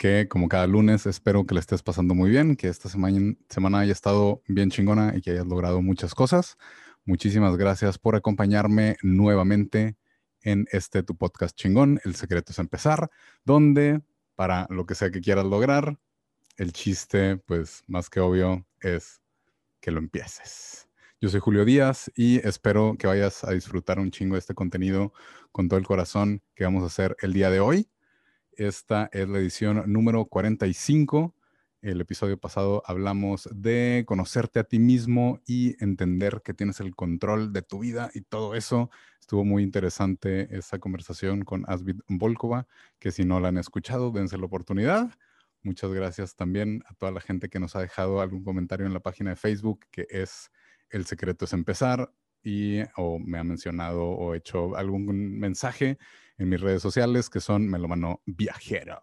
[0.00, 3.80] que como cada lunes espero que le estés pasando muy bien, que esta semana, semana
[3.80, 6.56] haya estado bien chingona y que hayas logrado muchas cosas.
[7.04, 9.98] Muchísimas gracias por acompañarme nuevamente
[10.40, 13.10] en este tu podcast chingón, El secreto es empezar,
[13.44, 14.00] donde
[14.36, 15.98] para lo que sea que quieras lograr,
[16.56, 19.20] el chiste, pues más que obvio, es
[19.82, 20.88] que lo empieces.
[21.20, 25.12] Yo soy Julio Díaz y espero que vayas a disfrutar un chingo de este contenido
[25.52, 27.90] con todo el corazón que vamos a hacer el día de hoy.
[28.60, 31.34] Esta es la edición número 45.
[31.80, 37.54] El episodio pasado hablamos de conocerte a ti mismo y entender que tienes el control
[37.54, 38.90] de tu vida y todo eso.
[39.18, 42.66] Estuvo muy interesante esa conversación con Asvid Volkova,
[42.98, 45.08] que si no la han escuchado, dense la oportunidad.
[45.62, 49.00] Muchas gracias también a toda la gente que nos ha dejado algún comentario en la
[49.00, 50.50] página de Facebook, que es
[50.90, 55.98] El secreto es empezar, y o me ha mencionado o hecho algún mensaje
[56.40, 58.98] en mis redes sociales que son Melomano Viajero.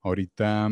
[0.00, 0.68] Ahorita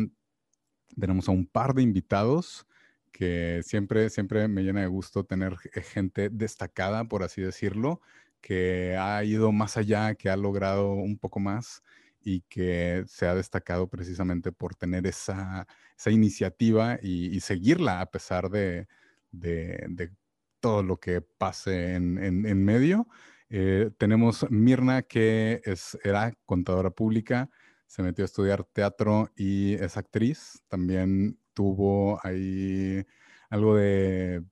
[0.99, 2.67] tenemos a un par de invitados
[3.13, 8.01] que siempre, siempre me llena de gusto tener gente destacada, por así decirlo,
[8.41, 11.83] que ha ido más allá, que ha logrado un poco más
[12.21, 18.49] y que se ha destacado precisamente por tener esa, esa iniciativa y, seguirla a pesar
[18.49, 18.89] de,
[19.31, 20.11] de,
[20.59, 23.07] todo lo que pase en, en medio.
[23.49, 27.49] Eh, tenemos Mirna, que es, era contadora pública,
[27.85, 30.61] se metió a estudiar teatro y es actriz.
[30.67, 33.05] También tuvo ahí
[33.49, 34.43] algo de...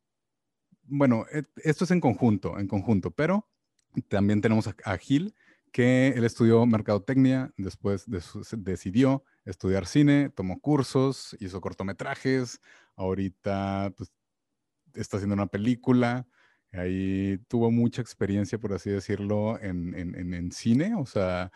[0.84, 3.50] Bueno, e, esto es en conjunto, en conjunto, pero
[4.08, 5.36] también tenemos a, Gil,
[5.72, 8.06] que él estudió mercadotecnia, después
[8.58, 12.62] decidió estudiar cine, tomó cursos, hizo cortometrajes,
[12.96, 14.12] ahorita pues,
[14.94, 16.28] está haciendo una película,
[16.78, 21.52] Ahí tuvo mucha experiencia, por así decirlo, en, cine, o sea,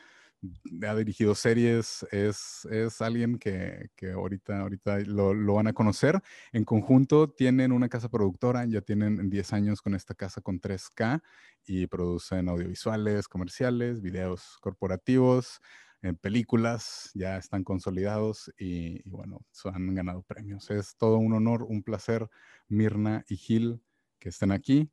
[0.88, 6.22] ha dirigido series, es, es alguien que, ahorita, ahorita lo, van a conocer.
[6.53, 11.22] En conjunto tienen una casa productora, ya tienen 10 años con esta casa con 3K
[11.66, 15.59] y producen audiovisuales, comerciales, videos corporativos,
[16.02, 20.72] en películas, ya están consolidados y, y bueno, han ganado premios.
[20.72, 22.29] Es todo un honor, un placer,
[22.69, 23.81] Mirna y Gil,
[24.18, 24.90] que estén aquí.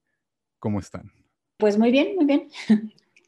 [0.67, 1.13] ¿Cómo están?
[1.59, 2.49] Pues muy bien, muy bien.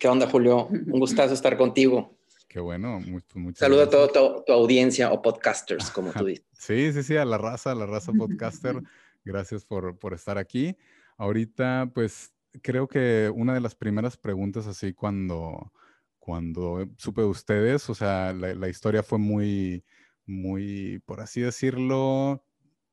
[0.00, 0.66] ¿Qué onda, Julio?
[0.66, 2.18] Un gustazo estar contigo.
[2.48, 2.98] Qué bueno,
[3.36, 4.08] muchas Saludo a toda
[4.44, 6.44] tu, audiencia o podcasters, como tú dices.
[6.52, 8.82] Sí, sí, sí, a la raza, a la raza podcaster.
[9.24, 10.76] Gracias por, por estar aquí.
[11.16, 15.72] Ahorita, pues, creo que una de las primeras preguntas así cuando,
[16.18, 19.84] cuando supe de ustedes, o sea, la, la historia fue muy,
[20.26, 22.42] muy, por así decirlo,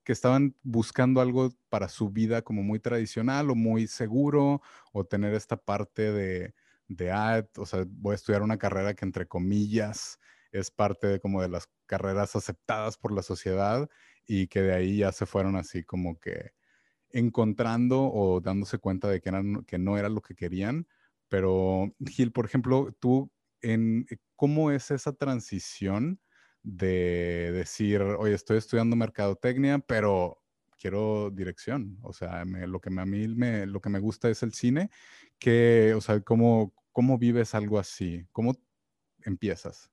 [0.05, 4.61] que estaban buscando algo para su vida como muy tradicional o muy seguro
[4.93, 6.55] o tener esta parte de,
[6.87, 10.19] de ah, o sea, voy a estudiar una carrera que entre comillas
[10.51, 13.89] es parte de como de las carreras aceptadas por la sociedad
[14.27, 16.51] y que de ahí ya se fueron así como que
[17.09, 20.87] encontrando o dándose cuenta de que, eran, que no era lo que querían.
[21.29, 24.05] Pero Gil, por ejemplo, tú, en,
[24.35, 26.19] ¿cómo es esa transición
[26.65, 30.41] de decir, oye, estoy estudiando mercadotecnia, pero
[30.79, 31.99] quiero dirección.
[32.01, 34.89] O sea, lo que a mí me, lo que me gusta es el cine.
[35.37, 38.25] Que, o sea, ¿cómo, cómo vives algo así?
[38.31, 38.57] ¿Cómo
[39.23, 39.91] empiezas?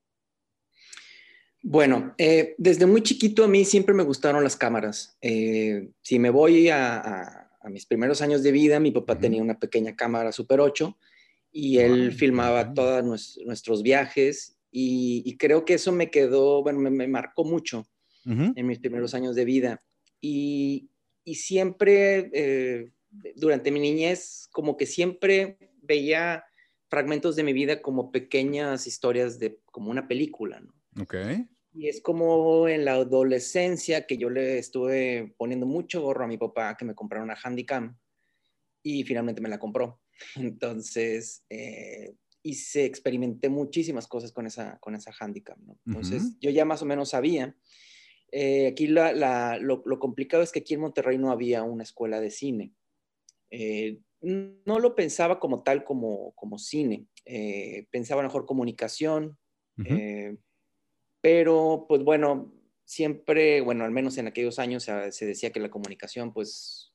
[1.63, 5.17] Bueno, eh, desde muy chiquito a mí siempre me gustaron las cámaras.
[5.21, 9.95] Eh, si me voy a, mis primeros años de vida, mi papá tenía una pequeña
[9.95, 10.97] cámara Super 8
[11.53, 13.05] y él filmaba todos
[13.45, 17.87] nuestros viajes y, creo que eso me quedó, bueno, me, marcó mucho
[18.25, 19.83] en mis primeros años de vida.
[20.21, 20.89] Y,
[21.25, 22.91] y siempre, eh,
[23.37, 26.45] durante mi niñez, como que siempre veía
[26.89, 30.75] fragmentos de mi vida como pequeñas historias de, como una película, ¿no?
[31.03, 31.15] Ok.
[31.75, 36.37] Y es como en la adolescencia que yo le estuve poniendo mucho gorro a mi
[36.37, 37.99] papá que me comprara una Handycam
[38.83, 40.01] y finalmente me la compró.
[40.37, 42.15] Entonces, eh,
[42.55, 45.79] se experimenté muchísimas cosas con esa, con esa handicap, ¿no?
[45.87, 47.57] Entonces, yo ya más o menos sabía.
[48.33, 52.31] Eh, aquí la, lo, complicado es que aquí en Monterrey no había una escuela de
[52.31, 52.73] cine.
[53.51, 57.07] Eh, no lo pensaba como tal, como, como cine.
[57.25, 59.39] Eh, pensaba mejor comunicación.
[61.21, 62.53] pero, pues bueno,
[62.85, 66.92] siempre, bueno, al menos en aquellos años se decía que la comunicación, pues,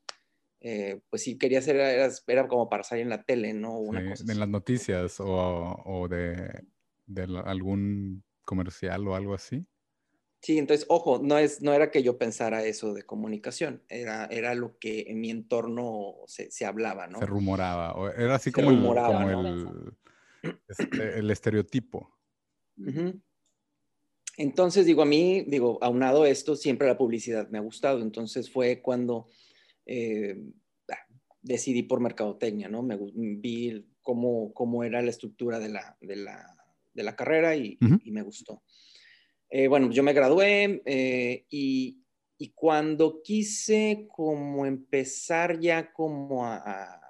[0.70, 3.80] eh, pues sí quería ser, era, como para salir en la tele, ¿no?
[3.80, 6.66] Una cosa en las noticias o, o de,
[7.06, 9.66] de, algún comercial o algo así.
[10.42, 14.56] Sí, entonces, ojo, no, es, no era que yo pensara eso de comunicación, era, era
[14.56, 17.20] lo que en mi entorno se, se hablaba, ¿no?
[17.20, 19.94] Se rumoraba, o era así como, el, como el,
[20.68, 22.20] este, el, estereotipo.
[24.36, 28.02] Entonces, digo, a mí, digo, aunado esto, siempre la publicidad me ha gustado.
[28.02, 29.30] Entonces fue cuando
[29.88, 30.38] eh,
[31.42, 32.84] decidí por mercadotecnia, ¿no?
[32.84, 36.56] Me vi cómo, cómo era la estructura de la, de la,
[36.94, 38.64] de la carrera y, y, me gustó.
[39.50, 42.04] Eh, bueno, yo me gradué eh, y,
[42.38, 47.02] y, cuando quise como empezar ya como a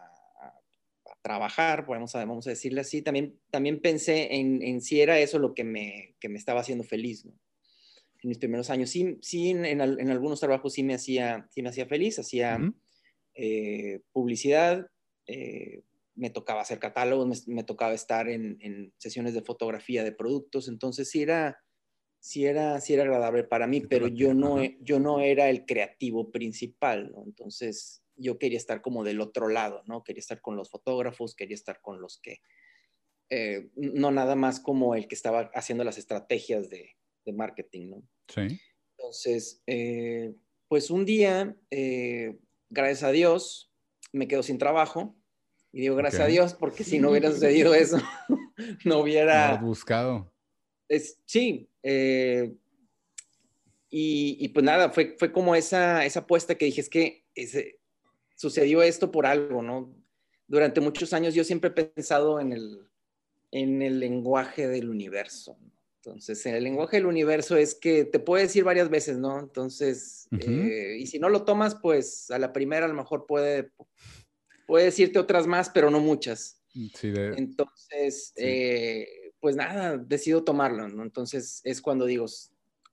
[1.28, 5.40] trabajar, vamos a, vamos a decirle así, también, también pensé en, en si era eso
[5.40, 7.34] lo que me, que me estaba haciendo feliz, ¿no?
[8.24, 11.70] En mis primeros años, sí, sí en, en, algunos trabajos sí me hacía, sí me
[11.70, 12.60] hacía feliz, hacía
[13.36, 14.88] eh, publicidad,
[15.28, 15.84] eh,
[16.16, 21.10] me tocaba hacer catálogos, me, tocaba estar en, en, sesiones de fotografía de productos, entonces
[21.12, 21.60] sí era,
[22.20, 26.32] sí era, sí era agradable para mí, pero yo no, yo no era el creativo
[26.32, 27.24] principal, ¿no?
[27.24, 30.04] Entonces yo quería estar como del otro lado, ¿no?
[30.04, 32.42] Quería estar con los fotógrafos, quería estar con los que,
[33.30, 36.98] eh, no nada más como el que estaba haciendo las estrategias de,
[37.34, 38.04] marketing, ¿no?
[38.28, 38.60] Sí.
[38.98, 40.34] Entonces, eh,
[40.68, 42.38] pues un día, eh,
[42.70, 43.72] gracias a Dios,
[44.12, 45.16] me quedo sin trabajo.
[45.72, 47.98] Y digo gracias a Dios, porque si no hubiera sucedido eso,
[48.86, 49.58] no hubiera...
[49.58, 50.34] buscado.
[50.90, 51.70] Es, sí.
[53.90, 57.80] Y, pues nada, fue, fue como esa, esa apuesta que dije, es que ese,
[58.36, 59.96] sucedió esto por algo, ¿no?
[60.48, 62.88] Durante muchos años yo siempre he pensado en el,
[63.52, 65.58] en el lenguaje del universo.
[66.08, 69.40] Entonces, el lenguaje del universo es que te puede decir varias veces, ¿no?
[69.40, 73.72] Entonces, eh, y si no lo tomas, pues a la primera a lo mejor puede,
[74.68, 76.62] puede decirte otras más, pero no muchas.
[76.72, 79.06] Sí, Entonces, eh,
[79.40, 81.04] pues nada, decido tomarlo, ¿no?
[81.04, 82.26] Entonces es cuando digo,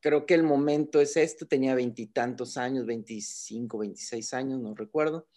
[0.00, 5.28] creo que el momento es esto, tenía veintitantos años, 25, 26 años, no recuerdo,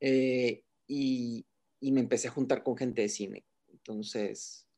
[0.00, 1.46] eh, y,
[1.80, 3.44] me empecé a juntar con gente de cine.
[3.70, 4.68] Entonces,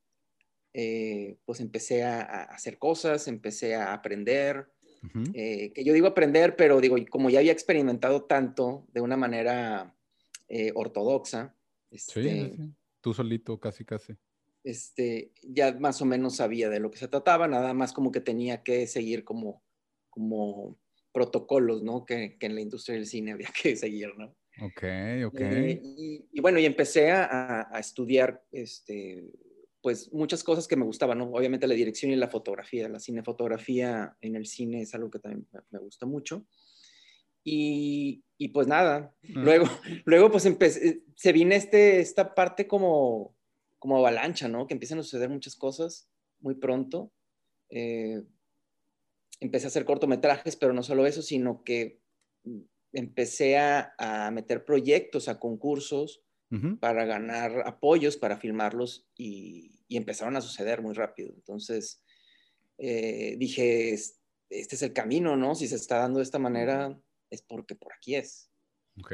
[0.74, 4.68] eh, pues empecé a, hacer cosas, empecé a aprender,
[5.34, 9.94] eh, que yo digo aprender, pero digo, como ya había experimentado tanto de una manera
[10.74, 11.56] ortodoxa.
[11.90, 14.14] Este, sí, tú solito, casi, casi
[14.64, 18.20] este, ya más o menos sabía de lo que se trataba, nada más como que
[18.20, 19.62] tenía que seguir como,
[20.08, 20.78] como
[21.12, 22.04] protocolos, ¿no?
[22.06, 24.34] Que, que en la industria del cine había que seguir, ¿no?
[24.62, 24.84] Ok,
[25.26, 25.40] ok.
[25.40, 25.80] Eh,
[26.32, 29.24] y, bueno, y empecé a, a, estudiar, este,
[29.84, 31.26] pues muchas cosas que me gustaban, ¿no?
[31.26, 35.46] Obviamente la dirección y la fotografía, la cinefotografía en el cine es algo que también
[35.69, 36.46] me gusta mucho.
[37.44, 39.66] Y, y pues nada, luego,
[40.06, 43.36] luego pues empecé, se vine este, esta parte como,
[43.78, 44.66] como avalancha, ¿no?
[44.66, 46.08] Que empiezan a suceder muchas cosas
[46.40, 47.12] muy pronto.
[47.69, 48.22] Eh,
[49.38, 52.00] empecé a hacer cortometrajes, pero no solo eso, sino que
[52.94, 56.22] empecé a, meter proyectos, a concursos
[56.81, 61.32] para ganar apoyos, para filmarlos y, empezaron a suceder muy rápido.
[61.34, 62.02] Entonces
[62.78, 65.54] eh, dije, este es el camino, ¿no?
[65.54, 66.98] Si se está dando de esta manera,
[67.31, 68.50] es porque por aquí es.
[69.00, 69.12] Ok,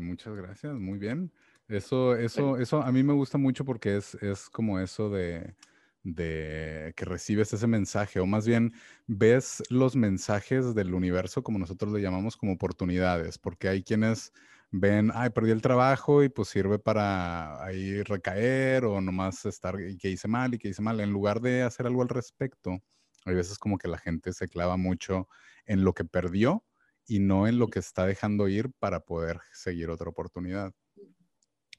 [0.00, 1.32] muchas gracias, muy bien.
[1.68, 5.54] Eso, eso, eso a mí me gusta mucho porque es, es como eso de,
[6.02, 8.72] de que recibes ese mensaje, o más bien
[9.06, 14.32] ves los mensajes del universo, como nosotros le llamamos, como oportunidades, porque hay quienes
[14.70, 19.96] ven, ay, perdí el trabajo y pues sirve para ahí recaer o nomás estar y
[19.98, 22.78] que hice mal y que hice mal, en lugar de hacer algo al respecto.
[23.24, 25.28] Hay veces como que la gente se clava mucho
[25.66, 26.64] en lo que perdió
[27.06, 30.72] y no en lo que está dejando ir para poder seguir otra oportunidad.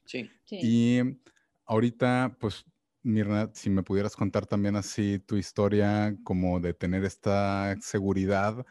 [0.04, 0.30] Sí.
[0.50, 1.00] Y
[1.64, 2.64] ahorita, pues,
[3.02, 8.64] Mirna, si me pudieras contar también así tu historia, como de tener esta seguridad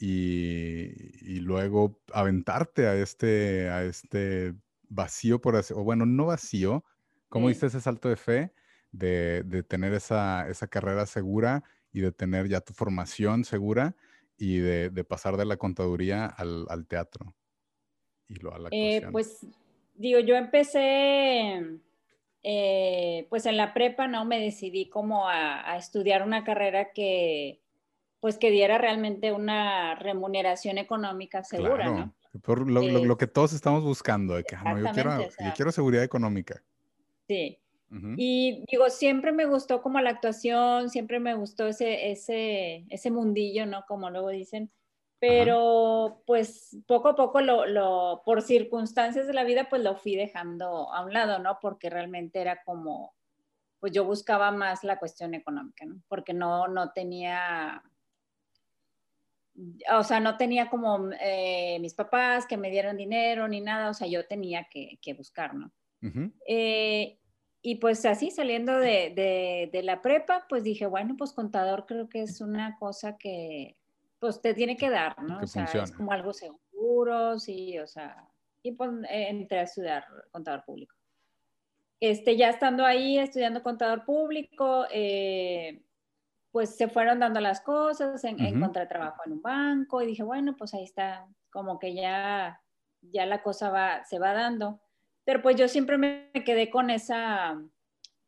[0.00, 4.54] y, luego aventarte a este, a este
[4.88, 6.84] vacío, por así, o bueno, no vacío,
[7.28, 8.52] ¿cómo diste ese salto de fe
[8.92, 13.94] de, de tener esa, esa, carrera segura y de tener ya tu formación segura
[14.36, 17.34] y de, de pasar de la contaduría al, al teatro?
[18.28, 19.46] Y lo a la eh, pues
[20.00, 21.62] digo, yo empecé,
[22.42, 24.24] eh, pues en la prepa, ¿no?
[24.24, 27.60] Me decidí como a, estudiar una carrera que,
[28.20, 32.14] pues que diera realmente una remuneración económica segura, ¿no?
[32.42, 36.62] Por lo, que todos estamos buscando, de que ah, yo, quiero, yo quiero seguridad económica.
[37.26, 37.58] Sí,
[38.16, 43.66] Y digo, siempre me gustó como la actuación, siempre me gustó ese, ese, ese mundillo,
[43.66, 43.84] ¿no?
[43.86, 44.70] Como luego dicen.
[45.18, 50.16] Pero pues poco a poco lo, lo, por circunstancias de la vida, pues lo fui
[50.16, 51.58] dejando a un lado, ¿no?
[51.60, 53.12] Porque realmente era como,
[53.80, 56.00] pues yo buscaba más la cuestión económica, ¿no?
[56.08, 57.82] Porque no, no tenía,
[59.92, 63.94] o sea, no tenía como eh, mis papás que me dieran dinero ni nada, o
[63.94, 65.72] sea, yo tenía que, que buscar, ¿no?
[66.46, 67.18] eh,
[67.62, 72.22] y pues así saliendo de, de, la prepa, pues dije, bueno, pues contador creo que
[72.22, 73.76] es una cosa que
[74.18, 75.40] pues te tiene que dar, ¿no?
[75.40, 78.26] o sea, es como algo seguro, sí, o sea,
[78.62, 80.94] y pues entré a estudiar contador público.
[82.00, 85.82] Este, ya estando ahí estudiando contador público, eh,
[86.50, 90.56] pues se fueron dando las cosas, en, encontré trabajo en un banco y dije, bueno,
[90.56, 92.60] pues ahí está, como que ya,
[93.02, 94.80] ya la cosa va, se va dando.
[95.24, 97.62] Pero pues yo siempre me quedé con esa,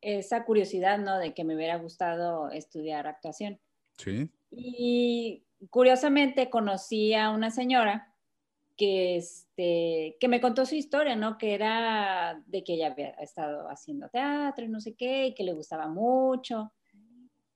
[0.00, 1.18] esa curiosidad, ¿no?
[1.18, 3.60] De que me hubiera gustado estudiar actuación.
[3.96, 4.30] Sí.
[4.50, 8.14] Y curiosamente conocí a una señora
[8.76, 11.38] que, este, que me contó su historia, ¿no?
[11.38, 15.44] Que era de que ella había estado haciendo teatro y no sé qué, y que
[15.44, 16.72] le gustaba mucho.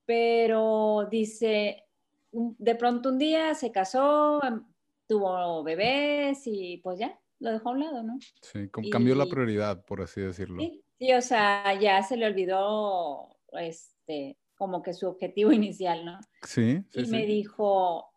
[0.07, 1.85] Pero dice,
[2.33, 4.65] de pronto un día se casó, em,
[5.07, 8.19] tuvo bebés y pues ya, lo dejó a un lado, ¿no?
[8.41, 10.63] Sí, cambió la prioridad, por así decirlo.
[10.99, 16.19] Sí, o sea, ya se le olvidó, este, como que su objetivo inicial, ¿no?
[16.43, 18.11] Sí, sí Y me dijo,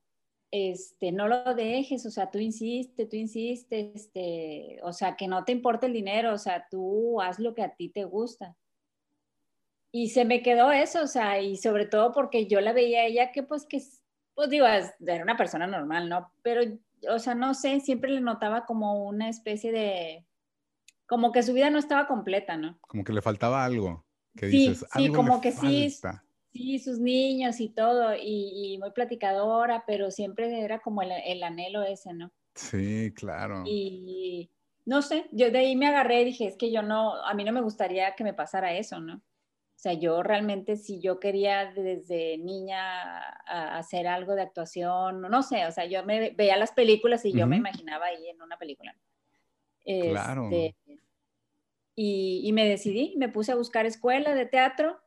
[0.51, 5.43] este, no lo dejes, o sea, tú insistes, tú insistes, este, o sea, que no
[5.43, 8.55] te importa el dinero, o sea, tú haz lo que a ti te gusta.
[9.91, 13.05] Y se me quedó eso, o sea, y sobre todo porque yo la veía a
[13.05, 13.81] ella que pues que,
[14.35, 16.31] pues digo, era una persona normal, ¿no?
[16.43, 16.61] Pero
[17.07, 20.25] o sea, no sé, siempre le notaba como una especie de,
[21.05, 22.77] como que su vida no estaba completa, ¿no?
[22.81, 24.05] Como que le faltaba algo.
[24.35, 25.89] Que sí, sí, como que sí,
[26.53, 31.83] sí, sus niños y todo, y, muy platicadora, pero siempre era como el, el, anhelo
[31.83, 32.31] ese, ¿no?
[32.53, 33.63] Sí, claro.
[33.65, 34.49] Y
[34.85, 37.43] no sé, yo de ahí me agarré y dije, es que yo no, a mí
[37.43, 39.21] no me gustaría que me pasara eso, ¿no?
[39.79, 43.21] O sea, yo realmente si yo quería desde niña
[43.77, 47.47] hacer algo de actuación, no sé, o sea, yo me veía las películas y yo
[47.47, 48.93] me imaginaba ahí en una película.
[49.85, 50.49] Claro.
[50.51, 50.75] Este,
[51.95, 54.99] y, me decidí, me puse a buscar escuela de teatro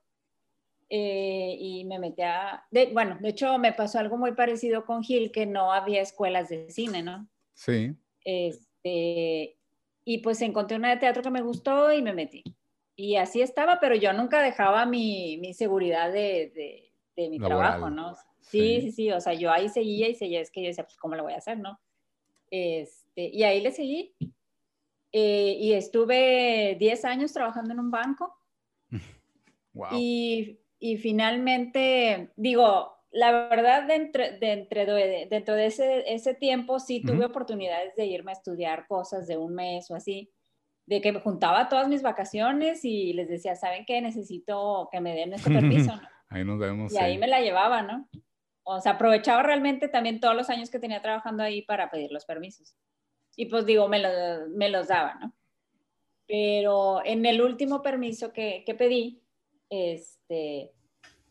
[0.88, 2.64] eh, y me metí a...
[2.95, 6.71] bueno, de hecho me pasó algo muy parecido con Gil, que no había escuelas de
[6.71, 7.29] cine, ¿no?
[7.52, 7.95] Sí.
[8.25, 9.59] Este,
[10.07, 12.43] y pues encontré una de teatro que me gustó y me metí
[12.96, 18.14] y así estaba, pero yo nunca dejaba mi, mi seguridad de, de, mi trabajo, ¿no?
[18.40, 20.96] Sí, sí, sí, o sea, yo ahí seguía y seguía, es que yo decía, pues,
[20.96, 21.80] ¿cómo lo voy a hacer, no?
[22.50, 24.14] Este, y ahí le seguí.
[25.12, 28.34] Eh, y estuve 10 años trabajando en un banco.
[29.75, 29.88] Wow.
[29.92, 37.00] Y, y finalmente, digo, la verdad, dentro, dentro de, dentro de ese, ese tiempo sí
[37.00, 40.30] tuve oportunidades de irme a estudiar cosas de un mes o así
[40.86, 44.00] de que me juntaba todas mis vacaciones y les decía, ¿saben qué?
[44.00, 46.08] Necesito que me den este permiso, ¿no?
[46.28, 46.92] ahí nos vemos.
[46.92, 48.08] Y ahí me la llevaba, ¿no?
[48.64, 52.24] O sea, aprovechaba realmente también todos los años que tenía trabajando ahí para pedir los
[52.24, 52.76] permisos.
[53.36, 54.00] Y pues digo, me,
[54.48, 55.34] me los daba, ¿no?
[56.26, 59.22] Pero en el último permiso que, que pedí,
[59.68, 60.72] este,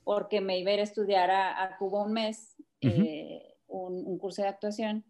[0.04, 4.42] porque me iba a ir a estudiar a, Cuba un mes, eh, un, un, curso
[4.42, 5.06] de actuación,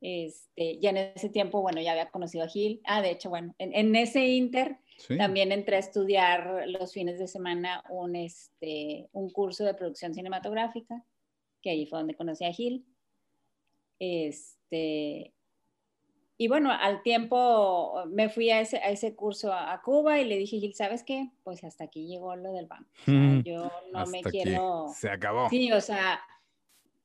[0.00, 2.80] este, ya en ese tiempo, bueno, ya había conocido a Gil.
[2.84, 4.78] Ah, de hecho, bueno, en, ese inter
[5.18, 11.04] también entré a estudiar los fines de semana un, este, un curso de producción cinematográfica,
[11.62, 12.84] que ahí fue donde conocí a Gil.
[13.98, 15.32] Este,
[16.38, 20.36] y bueno, al tiempo me fui a ese, a ese curso a, Cuba y le
[20.36, 21.30] dije, Gil, ¿sabes qué?
[21.42, 22.90] Pues hasta aquí llegó lo del banco.
[23.44, 24.88] yo no me quiero...
[24.94, 25.48] Se acabó.
[25.48, 26.20] Sí, o sea,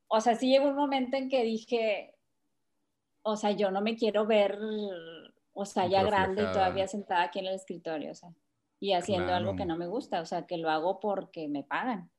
[0.07, 2.15] o sea, sí llegó un momento en que dije,
[3.23, 4.57] o sea, yo no me quiero ver,
[5.53, 8.29] o sea, ya grande y todavía sentada aquí en el escritorio, o sea,
[8.79, 12.09] y haciendo algo que no me gusta, o sea, que lo hago porque me pagan.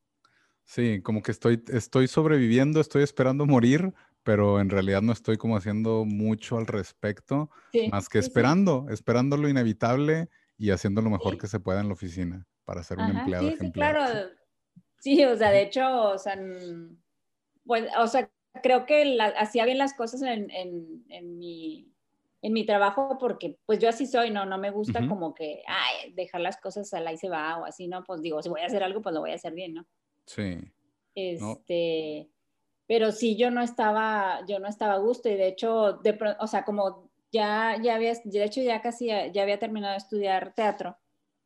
[0.64, 3.92] Sí, como que estoy, estoy sobreviviendo, estoy esperando morir,
[4.22, 7.50] pero en realidad no estoy como haciendo mucho al respecto,
[7.90, 11.94] más que esperando, esperando lo inevitable y haciendo lo mejor que se pueda en la
[11.94, 13.96] oficina para ser un empleado ejemplar.
[13.96, 14.30] Sí, claro.
[15.00, 16.38] Sí, o sea, de hecho, o sea,
[17.64, 18.30] pues, o sea,
[18.60, 21.88] creo que hacía bien las cosas en, en, en, mi,
[22.42, 26.12] en mi trabajo porque pues yo así soy, no, no me gusta como que, ay,
[26.12, 28.04] dejar las cosas al ahí se va o así, ¿no?
[28.04, 29.86] Pues digo, si voy a hacer algo, pues lo voy a hacer bien, ¿no?
[30.26, 30.58] Sí.
[31.14, 32.28] Este,
[32.86, 36.46] pero sí, yo no estaba, yo no estaba a gusto y de hecho, de, o
[36.46, 40.96] sea, como ya, ya había, de hecho ya casi, ya había terminado de estudiar teatro,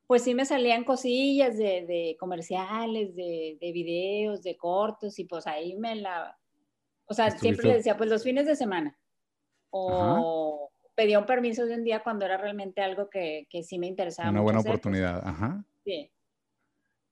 [0.07, 5.77] pues sí me salían cosillas de, comerciales, de, de, videos, de cortos, y pues ahí
[5.77, 6.39] me la,
[7.07, 8.99] o sea, siempre le decía, pues los fines de semana.
[9.71, 13.87] O pedía un permiso de un día cuando era realmente algo que, que sí me
[13.87, 14.31] interesaba.
[14.31, 14.71] Una buena pues.
[14.71, 15.65] oportunidad, ajá.
[15.85, 16.11] Sí.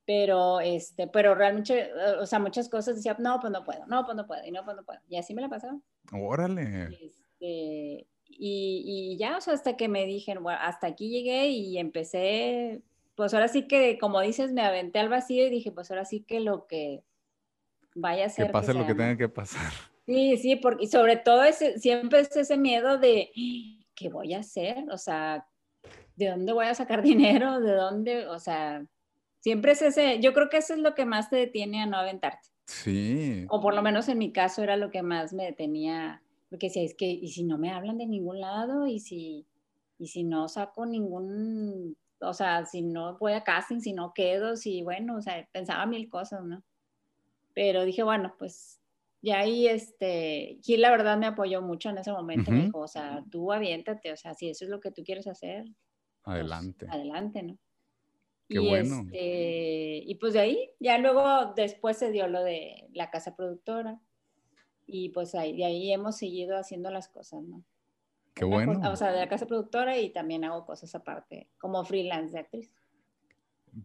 [0.06, 4.16] Pero, este, pero realmente, o sea, muchas cosas decía, no, pues no puedo, no, pues
[4.16, 5.00] no puedo, y no, pues no puedo.
[5.08, 5.78] Y así me la pasaba.
[6.12, 6.84] Órale.
[6.84, 11.78] Este, y, y, ya, o sea, hasta que me dijeron, bueno, hasta aquí llegué y
[11.78, 12.82] empecé,
[13.14, 16.20] pues ahora sí que, como dices, me aventé al vacío y dije, pues ahora sí
[16.20, 17.02] que lo que
[17.94, 18.46] vaya a ser.
[18.46, 19.72] Que pase lo que tenga que pasar.
[20.06, 23.30] Sí, sí, porque, y sobre todo ese, siempre es ese miedo de,
[23.94, 24.84] ¿qué voy a hacer?
[24.90, 25.46] O sea,
[26.16, 27.60] ¿de dónde voy a sacar dinero?
[27.60, 28.26] ¿De dónde?
[28.26, 28.84] O sea,
[29.40, 31.96] siempre es ese, yo creo que eso es lo que más te detiene a no
[31.96, 32.48] aventarte.
[32.66, 33.46] Sí.
[33.48, 36.84] O por lo menos en mi caso era lo que más me detenía, porque si
[36.84, 38.86] es que, ¿y si no me hablan de ningún lado?
[38.86, 39.46] ¿Y si,
[39.98, 44.56] y si no saco ningún, o sea, si no voy a casting, si no quedo,
[44.56, 46.62] si, bueno, o sea, pensaba mil cosas, ¿no?
[47.54, 48.80] Pero dije, bueno, pues
[49.24, 52.86] y ahí, este, Gil la verdad me apoyó mucho en ese momento, me dijo, o
[52.86, 55.64] sea, tú aviéntate, o sea, si eso es lo que tú quieres hacer.
[56.22, 56.86] Pues, adelante.
[56.90, 57.58] adelante, ¿no?
[58.50, 59.00] Qué y bueno.
[59.00, 63.98] Este, y pues de ahí, ya luego después se dio lo de la casa productora.
[64.84, 67.64] Y pues ahí, de ahí hemos seguido haciendo las cosas, ¿no?
[68.34, 68.78] Qué bueno.
[68.92, 72.70] o sea, de la casa productora y también hago cosas aparte, como freelance de actriz.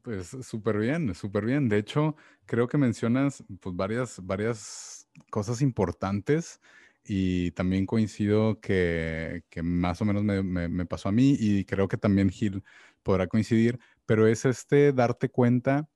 [0.01, 1.69] Pues súper bien, súper bien.
[1.69, 2.15] De hecho,
[2.45, 6.59] creo que mencionas pues varias, varias cosas importantes
[7.03, 11.87] y también coincido que, que más o menos me, me, pasó a mí y creo
[11.87, 12.63] que también Gil
[13.03, 15.89] podrá coincidir, pero es este darte cuenta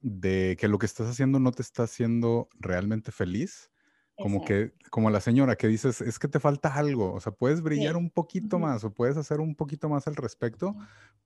[0.00, 3.70] de que lo que estás haciendo no te está haciendo realmente feliz.
[4.16, 7.62] Como que, como la señora que dices, es que te falta algo, o sea, puedes
[7.62, 10.76] brillar un poquito más o puedes hacer un poquito más al respecto,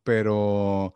[0.05, 0.95] pero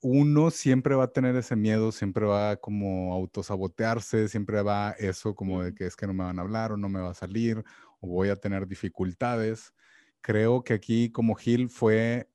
[0.00, 5.62] uno siempre va a tener ese miedo, siempre va como autosabotearse, siempre va eso como
[5.62, 7.64] de que es que no me van a hablar o no me va a salir
[8.00, 9.72] o voy a tener dificultades.
[10.20, 12.30] Creo que aquí como Gil fue,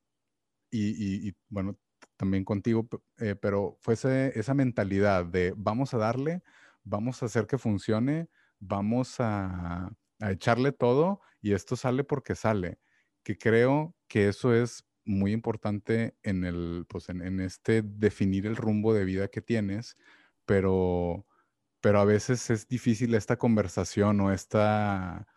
[0.72, 1.78] y, bueno,
[2.18, 2.88] también contigo,
[3.20, 6.44] eh, pero fue esa mentalidad de vamos a darle,
[6.84, 12.80] vamos a hacer que funcione, vamos a, a echarle todo y esto sale porque sale,
[13.24, 18.94] que creo que eso es muy importante en el, pues en, este definir el rumbo
[18.94, 19.98] de vida que tienes,
[20.46, 21.26] pero,
[21.82, 25.28] pero a veces es difícil esta conversación o esta,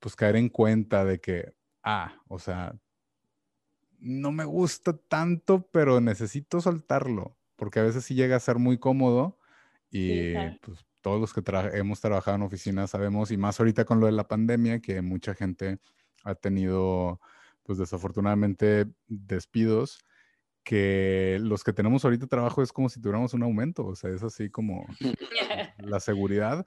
[0.00, 2.74] pues caer en cuenta de que, ah, o sea,
[3.98, 8.78] no me gusta tanto, pero necesito soltarlo, porque a veces sí llega a ser muy
[8.78, 9.38] cómodo
[9.90, 11.42] y pues todos los que
[11.74, 15.34] hemos trabajado en oficinas sabemos, y más ahorita con lo de la pandemia, que mucha
[15.34, 15.78] gente
[16.24, 17.20] ha tenido
[17.68, 19.98] pues desafortunadamente despidos,
[20.64, 24.22] que los que tenemos ahorita trabajo es como si tuviéramos un aumento, o sea, es
[24.22, 24.86] así como
[25.78, 26.64] la seguridad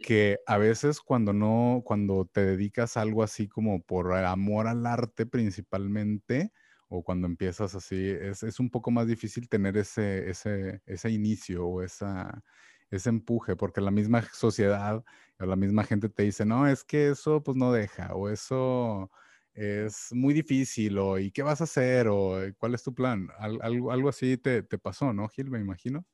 [0.00, 4.86] que a veces cuando no, cuando te dedicas a algo así como por amor al
[4.86, 6.52] arte principalmente,
[6.88, 11.66] o cuando empiezas así, es, es un poco más difícil tener ese, ese, ese inicio
[11.66, 12.44] o esa,
[12.90, 15.04] ese empuje, porque la misma sociedad
[15.40, 19.10] o la misma gente te dice, no, es que eso pues no deja, o eso
[19.54, 22.08] es muy difícil o ¿y qué vas a hacer?
[22.08, 23.28] o eh, ¿cuál es tu plan?
[23.38, 25.50] algo, algo así te, te, pasó, ¿no, Gil?
[25.50, 26.04] Me imagino.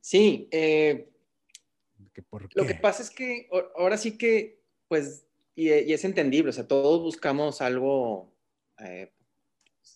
[0.00, 0.48] Sí.
[0.52, 1.10] Eh,
[2.54, 7.02] lo que pasa es que ahora sí que, pues, y, es entendible, o sea, todos
[7.02, 8.32] buscamos algo,
[8.78, 9.12] eh,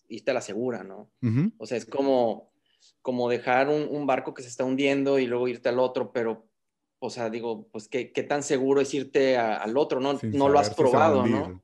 [0.08, 1.10] irte a la segura, ¿no?
[1.58, 2.52] O sea, es como,
[3.00, 6.46] como dejar un, barco que se está hundiendo y luego irte al otro, pero,
[6.98, 10.00] o sea, digo, pues, ¿qué, qué tan seguro es irte al otro?
[10.00, 11.62] No, no lo has probado, ¿no?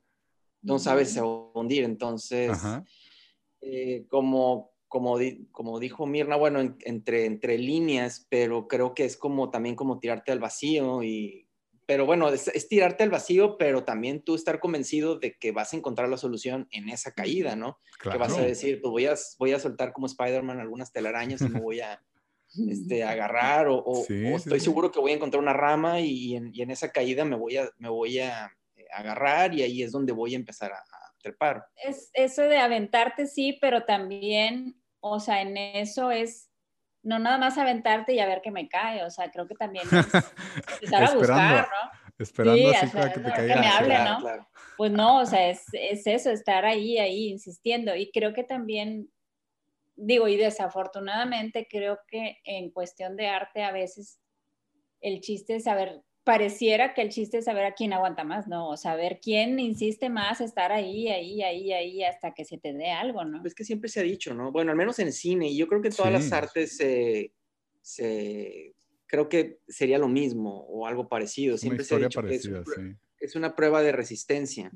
[0.63, 1.85] No sabes se va a hundir.
[1.85, 2.57] Entonces,
[3.61, 5.19] eh, como, como,
[5.51, 10.33] como dijo Mirna, bueno, entre, entre líneas, pero creo que es como también como tirarte
[10.33, 11.45] al vacío y...
[11.87, 15.77] Pero bueno, es, tirarte al vacío, pero también tú estar convencido de que vas a
[15.79, 17.79] encontrar la solución en esa caída, ¿no?
[18.03, 21.49] Que vas a decir, pues voy a, voy a soltar como Spider-Man algunas telarañas y
[21.49, 22.05] me voy a,
[22.69, 26.71] este, agarrar o, estoy seguro que voy a encontrar una rama y en, y en,
[26.71, 28.55] esa caída me voy a, me voy a
[28.93, 30.83] agarrar y ahí es donde voy a empezar a,
[31.21, 31.67] trepar.
[31.75, 36.49] Es, eso de aventarte sí, pero también, o sea, en eso es
[37.03, 39.85] no nada más aventarte y a ver qué me cae, o sea, creo que también
[39.85, 39.93] es
[40.83, 41.91] empezar a buscar, ¿no?
[42.19, 43.55] Esperando así para que te caiga.
[43.55, 44.49] Que me hable, ¿no?
[44.77, 47.95] Pues no, o sea, es, es, eso, estar ahí, ahí, insistiendo.
[47.95, 49.11] Y creo que también,
[49.97, 54.21] digo, y desafortunadamente creo que en cuestión de arte a veces
[55.01, 58.69] el chiste es saber pareciera que el chiste es saber a quién aguanta más, ¿no?
[58.69, 62.91] O saber quién insiste más, estar ahí, ahí, ahí, ahí, hasta que se te dé
[62.91, 63.43] algo, ¿no?
[63.47, 64.53] Es que siempre se ha dicho, ¿no?
[64.53, 68.75] Bueno, al menos en cine, y yo creo que en todas las artes se,
[69.07, 71.57] creo que sería lo mismo o algo parecido.
[71.57, 72.35] Siempre se ha dicho que
[73.21, 74.71] es, una prueba de resistencia.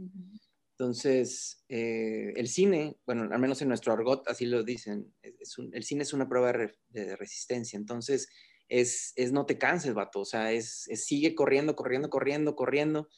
[0.71, 6.05] Entonces, eh, el cine, bueno, al menos en nuestro argot así lo dicen, el cine
[6.05, 6.51] es una prueba
[6.89, 7.77] de resistencia.
[7.77, 8.31] Entonces,
[8.73, 13.09] es, no te canses, vato, o sea, es, sigue corriendo, corriendo, corriendo, corriendo,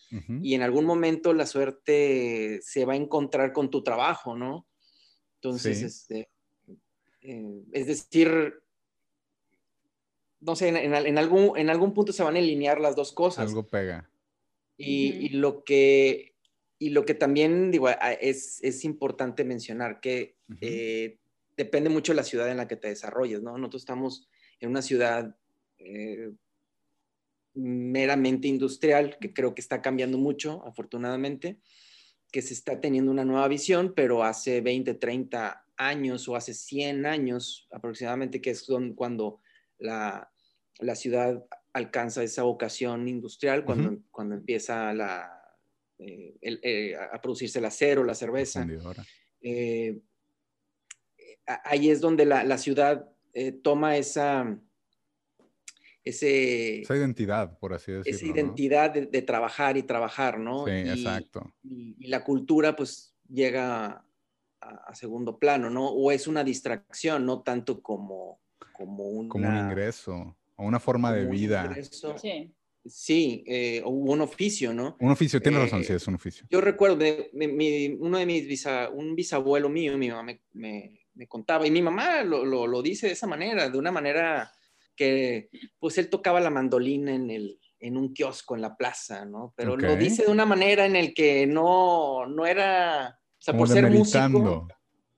[0.42, 4.66] y en algún momento la suerte se va a encontrar con tu trabajo, ¿no?
[5.36, 6.28] Entonces, este,
[7.20, 8.62] eh, es decir,
[10.40, 13.46] no sé, en, algún, en algún punto se van a alinear las dos cosas.
[13.46, 14.10] Algo pega.
[14.76, 16.34] Y, lo que
[16.80, 17.88] y lo que también digo,
[18.20, 21.20] es, es importante mencionar que eh,
[21.56, 23.56] depende mucho de la ciudad en la que te desarrolles, ¿no?
[23.56, 25.36] Nosotros estamos en una ciudad
[25.84, 26.32] eh,
[27.54, 31.60] meramente industrial, que creo que está cambiando mucho, afortunadamente,
[32.32, 37.06] que se está teniendo una nueva visión, pero hace 20, 30 años o hace 100
[37.06, 38.66] años aproximadamente, que es
[38.96, 39.40] cuando
[39.78, 40.32] la,
[40.80, 45.30] la ciudad alcanza esa vocación industrial, cuando, cuando empieza la,
[45.98, 48.66] eh, eh, a producirse el acero, la cerveza.
[51.46, 53.08] ahí es donde la, la ciudad
[53.62, 54.58] toma esa,
[56.04, 58.16] ese, esa identidad, por así decirlo.
[58.16, 60.66] Esa identidad de, trabajar y trabajar, ¿no?
[60.66, 61.54] Sí, exacto.
[61.62, 64.04] Y, la cultura, pues, llega
[64.60, 65.88] a, segundo plano, ¿no?
[65.88, 68.40] O es una distracción, no tanto como,
[68.72, 71.74] como, como un ingreso o una forma de vida.
[72.16, 72.52] sí.
[72.86, 74.98] Sí, eh, o un oficio, ¿no?
[75.00, 76.46] Un oficio, tiene razón, eh, sí, es un oficio.
[76.50, 81.70] Yo recuerdo, uno de mis bisa, un bisabuelo mío, mi mamá me, me, contaba, y
[81.70, 84.52] mi mamá lo, lo, lo, dice de esa manera, de una manera
[84.96, 89.52] que pues él tocaba la mandolina en, el, en un kiosco en la plaza, ¿no?
[89.56, 93.68] Pero lo dice de una manera en el que no, no era, o sea, por
[93.68, 94.68] ser músico.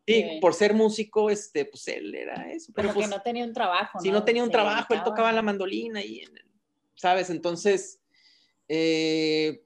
[0.07, 2.73] Sí, por ser músico, este, pues él era eso.
[2.73, 3.99] Pero, pues, que no tenía un trabajo.
[3.99, 6.23] Si no, tenía un trabajo, él tocaba la mandolina y,
[6.95, 7.29] ¿sabes?
[7.29, 8.01] Entonces,
[8.69, 9.65] eh,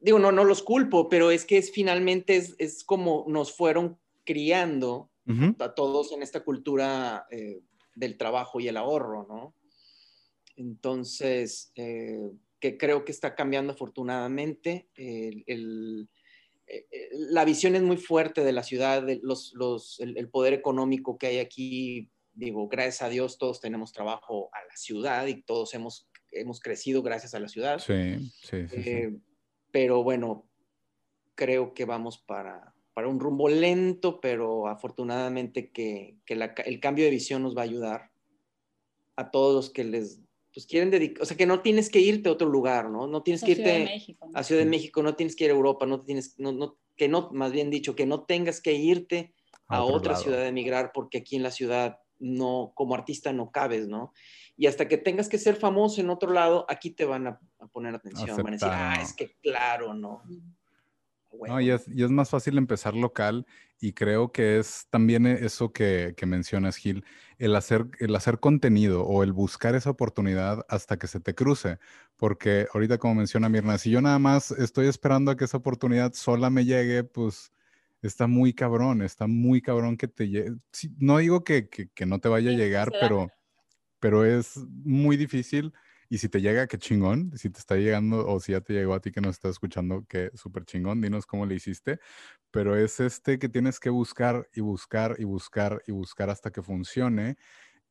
[0.00, 3.98] digo, no, no los culpo, pero es que es finalmente es, es como nos fueron
[4.24, 5.10] criando
[5.58, 7.60] a todos en esta cultura eh,
[7.98, 9.54] del trabajo y el ahorro, ¿no?
[10.56, 12.30] Entonces, eh,
[12.60, 14.88] que creo que está cambiando afortunadamente.
[14.96, 16.08] El,
[16.66, 21.28] eh, la visión es muy fuerte de la ciudad, los, los, el, poder económico que
[21.28, 22.10] hay aquí.
[22.32, 27.02] Digo, gracias a Dios todos tenemos trabajo a la ciudad y todos hemos, hemos crecido
[27.02, 27.78] gracias a la ciudad.
[27.78, 28.76] Sí, sí, sí.
[28.76, 29.16] Eh,
[29.70, 30.48] pero bueno,
[31.34, 37.44] creo que vamos para, para un rumbo lento, pero afortunadamente que, el cambio de visión
[37.44, 38.10] nos va a ayudar
[39.14, 40.20] a todos los que les
[40.52, 43.06] pues, quieren dedicar, o sea, que no tienes que irte a otro lugar, ¿no?
[43.06, 46.00] No tienes que irte a Ciudad de México, no tienes que ir a Europa, no
[46.00, 49.32] tienes, no, que no, más bien dicho, que no tengas que irte
[49.68, 53.86] a, otra ciudad de emigrar porque aquí en la ciudad no, como artista no cabes,
[53.86, 54.12] ¿no?
[54.56, 57.94] Y hasta que tengas que ser famoso en otro lado, aquí te van a, poner
[57.94, 60.24] atención, van a decir, ah, es que claro, ¿no?
[61.46, 63.46] No, y, es, más fácil empezar local
[63.80, 67.04] y creo que es también e, eso que, mencionas, Gil,
[67.38, 71.78] el hacer, el hacer contenido o el buscar esa oportunidad hasta que se te cruce.
[72.16, 76.12] Porque ahorita, como menciona Mirna, si yo nada más estoy esperando a que esa oportunidad
[76.14, 77.52] sola me llegue, pues
[78.02, 80.52] está muy cabrón, está muy cabrón que te llegue.
[80.98, 81.68] no digo que,
[82.06, 83.30] no te vaya a llegar, pero,
[84.00, 85.72] pero es muy difícil
[86.08, 87.32] y si te llega, qué chingón.
[87.36, 90.04] Si te está llegando o si ya te llegó a ti que nos está escuchando,
[90.08, 91.00] qué súper chingón.
[91.00, 92.00] Dinos cómo le hiciste.
[92.50, 96.62] Pero es este que tienes que buscar y buscar y buscar y buscar hasta que
[96.62, 97.36] funcione.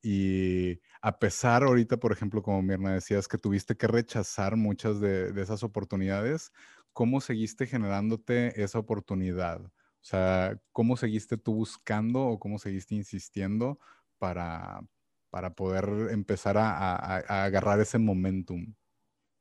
[0.01, 5.33] Y a pesar ahorita, por ejemplo, como Mirna decías, que tuviste que rechazar muchas de,
[5.33, 6.51] de esas oportunidades,
[6.93, 9.61] ¿cómo seguiste generándote esa oportunidad?
[9.65, 13.79] O sea, ¿cómo seguiste tú buscando o cómo seguiste insistiendo
[14.19, 14.81] para,
[15.29, 18.73] para poder empezar a, agarrar ese momentum?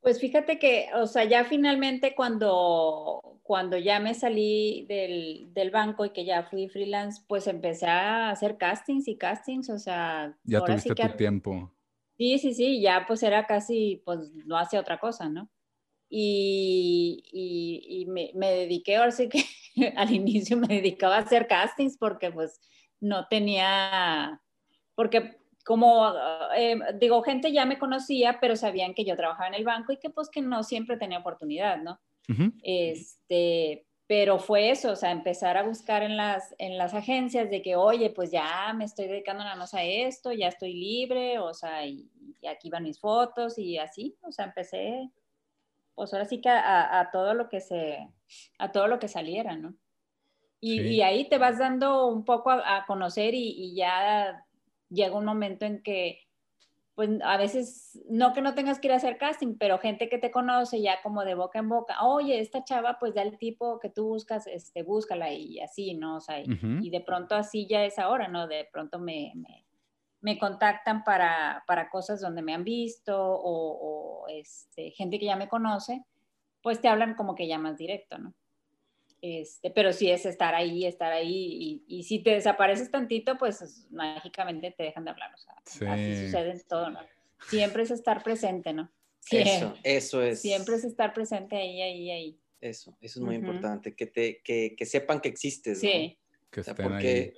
[0.00, 6.04] Pues fíjate que, o sea, ya finalmente cuando, cuando ya me salí del, del, banco
[6.04, 10.36] y que ya fui freelance, pues empecé a hacer castings y castings, o sea...
[10.44, 11.72] Ya tuviste tu tiempo.
[12.16, 15.50] Sí, sí, sí, ya pues era casi, pues no hacía otra cosa, ¿no?
[16.08, 19.44] Y, y, y me, me, dediqué, ahora sí que
[19.96, 22.60] al inicio me dedicaba a hacer castings porque pues
[23.00, 24.40] no tenía,
[24.94, 26.12] porque como,
[26.56, 29.96] eh, digo, gente ya me conocía, pero sabían que yo trabajaba en el banco y
[29.96, 32.00] que pues que no siempre tenía oportunidad, ¿no?
[32.62, 37.62] Este, pero fue eso, o sea, empezar a buscar en las, en las agencias de
[37.62, 41.52] que, oye, pues ya me estoy dedicando nada más a esto, ya estoy libre, o
[41.52, 42.08] sea, y,
[42.48, 45.10] aquí van mis fotos y así, o sea, empecé
[45.96, 48.06] pues ahora sí que a, todo lo que se,
[48.58, 49.74] a todo lo que saliera, ¿no?
[50.60, 54.45] Y, ahí te vas dando un poco a, conocer y, ya
[54.88, 56.20] llega un momento en que,
[56.94, 60.18] pues a veces, no que no tengas que ir a hacer casting, pero gente que
[60.18, 63.78] te conoce ya como de boca en boca, oye, esta chava, pues da el tipo
[63.80, 66.16] que tú buscas, este, búscala y así, ¿no?
[66.16, 68.46] O sea, y, de pronto así ya es ahora, ¿no?
[68.46, 69.32] De pronto me,
[70.20, 75.36] me, contactan para, para, cosas donde me han visto o, o este, gente que ya
[75.36, 76.04] me conoce,
[76.62, 78.34] pues te hablan como que ya más directo, ¿no?
[79.22, 84.70] Este, pero sí es estar ahí, estar ahí, y, si te desapareces tantito, pues mágicamente
[84.76, 85.54] te dejan de hablar, o sea,
[85.92, 87.00] así sucede en todo, ¿no?
[87.48, 88.92] Siempre es estar presente, ¿no?
[89.30, 90.40] Eso, eso es.
[90.40, 92.40] Siempre es estar presente ahí, ahí, ahí.
[92.60, 95.90] Eso, eso es muy importante, que, te, que, que, sepan que existes, ¿no?
[95.90, 96.18] Sí.
[96.50, 97.34] Que porque,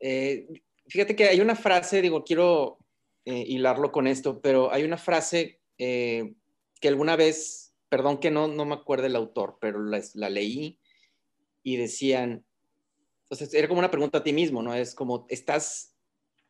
[0.00, 0.46] eh,
[0.88, 2.78] fíjate que hay una frase, digo, quiero
[3.24, 6.34] eh, hilarlo con esto, pero hay una frase eh,
[6.80, 10.78] que alguna vez, perdón que no, no me acuerdo el autor, pero la, la leí,
[11.62, 12.44] y decían,
[13.24, 14.74] entonces era como una pregunta a ti mismo, ¿no?
[14.74, 15.94] Es como, ¿estás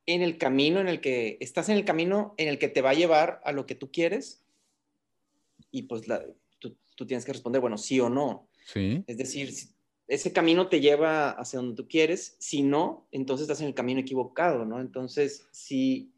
[0.06, 2.90] en el camino en el que, estás en el camino en el que te va
[2.90, 4.42] a llevar a lo que tú quieres?
[5.70, 6.02] Y pues
[6.58, 8.48] tú, tú, tienes que responder, bueno, sí o no.
[8.66, 9.04] Sí.
[9.06, 9.52] Es decir,
[10.08, 14.00] ese camino te lleva hacia donde tú quieres, si no, entonces estás en el camino
[14.00, 14.80] equivocado, ¿no?
[14.80, 16.12] Entonces, si,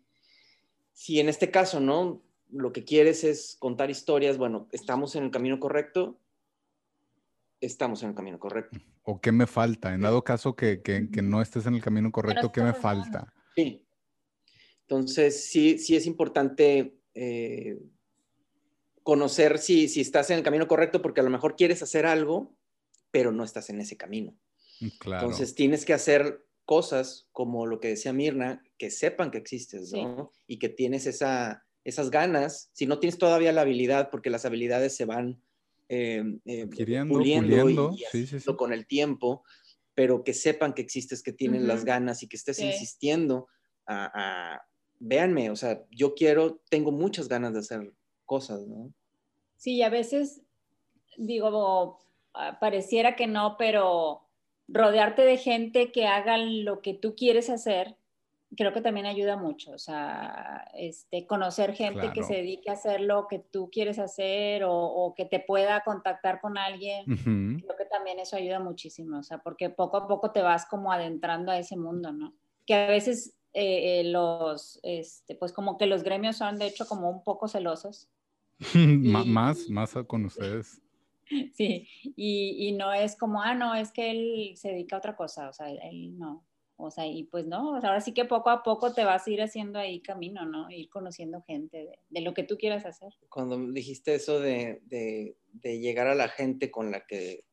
[0.93, 2.23] si en este caso, ¿no?
[2.51, 6.19] Lo que quieres es contar historias, bueno, estamos en el camino correcto,
[7.65, 8.79] estamos en el camino correcto.
[9.03, 9.95] ¿O qué me falta?
[9.95, 10.81] En dado caso que,
[11.23, 13.33] no estés en el camino correcto, ¿qué me falta?
[13.55, 13.87] Sí.
[14.83, 17.79] Entonces, sí, sí es importante eh,
[19.03, 22.57] conocer si, si estás en el camino correcto, porque a lo mejor quieres hacer algo,
[23.11, 24.37] pero no estás en ese camino.
[24.81, 25.27] Mm, claro.
[25.27, 30.33] Entonces, tienes que hacer cosas como lo que decía Mirna, que sepan que existes, ¿no?
[30.47, 32.71] Y que tienes esa, esas ganas.
[32.73, 35.43] Si no tienes todavía la habilidad, porque las habilidades se van
[35.89, 39.45] eh, eh, puliendo, y, con el tiempo,
[39.95, 43.49] pero que sepan que existes, que tienen las ganas y que estés insistiendo
[43.87, 44.61] a,
[44.99, 47.93] véanme, o sea, yo quiero, tengo muchas ganas de hacer
[48.25, 48.93] cosas, ¿no?
[49.57, 50.41] Sí, a veces
[51.17, 52.01] digo,
[52.33, 54.23] ah, pareciera que no, pero
[54.69, 57.97] rodearte de gente que haga lo que tú quieres hacer
[58.57, 63.01] creo que también ayuda mucho, o sea, este, conocer gente que se dedique a hacer
[63.01, 68.19] lo que tú quieres hacer o, que te pueda contactar con alguien, creo que también
[68.19, 71.77] eso ayuda muchísimo, o sea, porque poco a poco te vas como adentrando a ese
[71.77, 72.35] mundo, ¿no?
[72.67, 76.87] Que a veces eh, eh, los, este, pues como que los gremios son de hecho
[76.87, 78.09] como un poco celosos.
[78.75, 80.81] más, más con ustedes.
[81.55, 85.17] Sí, y, y no es como, ah, no, es que él se dedica a otra
[85.17, 86.45] cosa, o sea, él no,
[86.77, 89.41] o sea, y pues no, ahora sí que poco a poco te vas a ir
[89.43, 90.71] haciendo ahí camino, ¿no?
[90.71, 93.13] Ir conociendo gente de, lo que tú quieras hacer.
[93.29, 94.83] Cuando dijiste eso de,
[95.63, 97.45] llegar a la gente con la que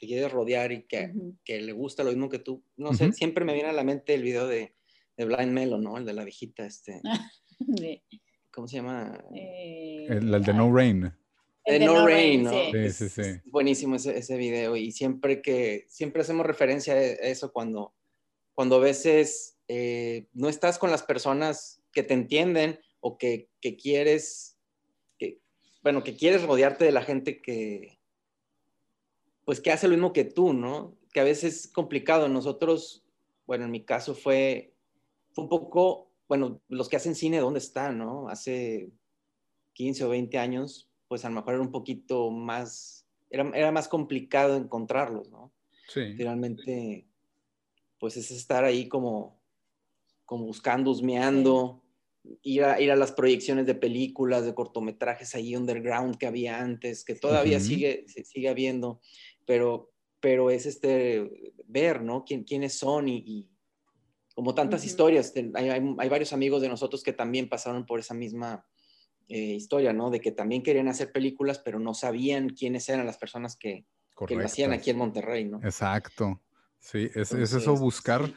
[0.00, 1.12] te quieres rodear y que,
[1.46, 4.22] le gusta lo mismo que tú, no sé, siempre me viene a la mente el
[4.22, 4.74] video de,
[5.16, 5.96] Blind Melon, ¿no?
[5.96, 7.00] El de la viejita, este.
[8.50, 9.24] ¿Cómo se llama?
[9.32, 11.12] Eh, el, de No Rain.
[11.64, 12.50] El de No, Rain, ¿no?
[12.50, 13.40] Sí, sí, sí.
[13.44, 17.94] buenísimo ese, ese video y siempre que, siempre hacemos referencia a eso cuando
[18.54, 23.48] cuando a veces eh, no estás con las personas que te entienden o que,
[23.80, 24.58] quieres,
[25.18, 25.40] que,
[25.82, 27.98] bueno, que quieres rodearte de la gente que,
[29.44, 30.96] pues que hace lo mismo que tú, ¿no?
[31.12, 32.28] Que a veces es complicado.
[32.28, 33.04] Nosotros,
[33.46, 34.74] bueno, en mi caso fue,
[35.32, 38.28] fue un poco, bueno, los que hacen cine, ¿dónde están, no?
[38.28, 38.90] Hace
[39.74, 43.88] 15 o 20 años, pues a lo mejor era un poquito más, era, era más
[43.88, 45.52] complicado encontrarlos, ¿no?
[45.88, 46.14] Sí.
[46.16, 47.06] Realmente
[47.98, 49.40] pues es estar ahí como,
[50.24, 51.82] como buscando, husmeando,
[52.42, 57.04] ir, a, ir a las proyecciones de películas, de cortometrajes ahí underground que había antes,
[57.04, 59.00] que todavía sigue, sigue habiendo,
[59.46, 62.24] pero, pero es este, ver, ¿no?
[62.24, 63.48] ¿Quién, quiénes son y,
[64.34, 65.32] como tantas historias.
[65.54, 68.66] Hay, hay, varios amigos de nosotros que también pasaron por esa misma
[69.28, 70.10] eh, historia, ¿no?
[70.10, 73.86] De que también querían hacer películas, pero no sabían quiénes eran las personas que,
[74.26, 75.58] que lo hacían aquí en Monterrey, ¿no?
[75.62, 76.40] Exacto.
[76.84, 78.30] Sí, es, eso buscar.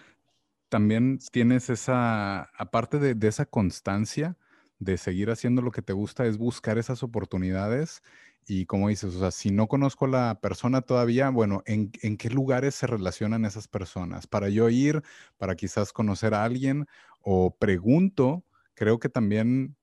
[0.69, 4.37] También tienes esa, aparte de, esa constancia
[4.79, 8.03] de seguir haciendo lo que te gusta, es buscar esas oportunidades.
[8.47, 12.29] Y como dices, o sea, si no conozco a la persona todavía, bueno, ¿en, qué
[12.29, 14.27] lugares se relacionan esas personas?
[14.27, 15.03] Para yo ir,
[15.37, 16.85] para quizás conocer a alguien
[17.19, 19.75] o pregunto, creo que también,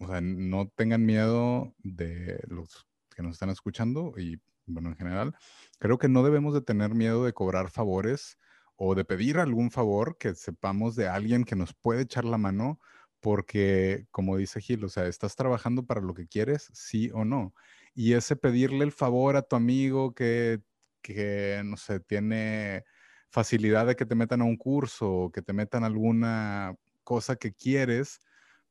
[0.00, 4.40] o sea, no tengan miedo de los que nos están escuchando y
[4.74, 5.34] bueno, en general,
[5.78, 8.38] creo que no debemos de tener miedo de cobrar favores
[8.76, 12.80] o de pedir algún favor que sepamos de alguien que nos puede echar la mano,
[13.20, 17.54] porque como dice Gil, o sea, estás trabajando para lo que quieres, sí o no.
[17.94, 20.62] y ese pedirle el favor a tu amigo que,
[21.02, 22.84] que no sé, tiene
[23.30, 27.52] facilidad de que te metan a un curso o que te metan alguna cosa que
[27.52, 28.20] quieres,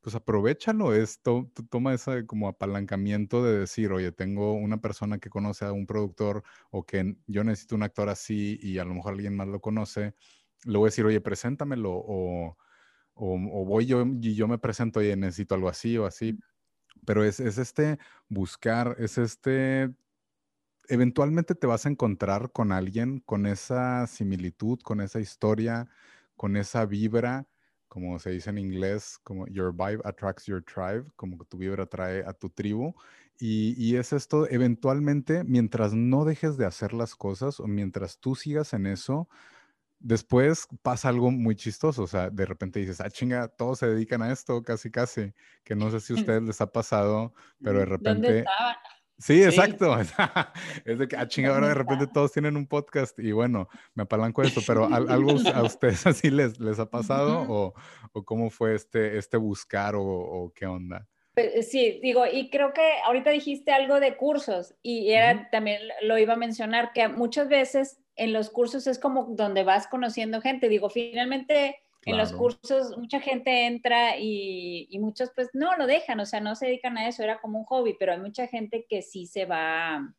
[0.01, 5.65] pues aprovechalo, esto, toma ese como apalancamiento de decir, oye, tengo una persona que conoce
[5.65, 9.35] a un productor o que yo necesito un actor así y a lo mejor alguien
[9.35, 10.13] más lo conoce,
[10.65, 12.57] le voy a decir, oye, preséntamelo o,
[13.13, 16.39] o, voy yo y yo me presento, oye, necesito algo así o así.
[17.05, 19.93] Pero es, es este buscar, es este
[20.89, 25.87] eventualmente te vas a encontrar con alguien con esa similitud, con esa historia,
[26.35, 27.48] con esa vibra
[27.89, 31.83] como se dice en inglés, como your vibe attracts your tribe, como que tu vibra
[31.83, 32.95] atrae a tu tribu.
[33.39, 38.35] Y, y, es esto, eventualmente, mientras no dejes de hacer las cosas o mientras tú
[38.35, 39.29] sigas en eso,
[39.99, 42.03] después pasa algo muy chistoso.
[42.03, 45.75] O sea, de repente dices, ah, chinga, todos se dedican a esto, casi, casi, que
[45.75, 48.45] no sé si a ustedes les ha pasado, pero de repente...
[49.19, 49.97] Sí, exacto.
[50.85, 54.03] es de que, a ah, ahora de repente todos tienen un podcast y bueno, me
[54.03, 57.73] apalanco esto, pero ¿algo a ustedes así les, les ha pasado o,
[58.13, 61.05] o, cómo fue este, este buscar o, o, qué onda?
[61.33, 66.17] Pues, sí, digo, y creo que ahorita dijiste algo de cursos y era, también lo
[66.17, 70.69] iba a mencionar, que muchas veces en los cursos es como donde vas conociendo gente.
[70.69, 76.25] Digo, finalmente en los cursos mucha gente entra y, muchos pues no lo dejan, o
[76.25, 79.01] sea, no se dedican a eso, era como un hobby, pero hay mucha gente que
[79.01, 80.13] sí se va,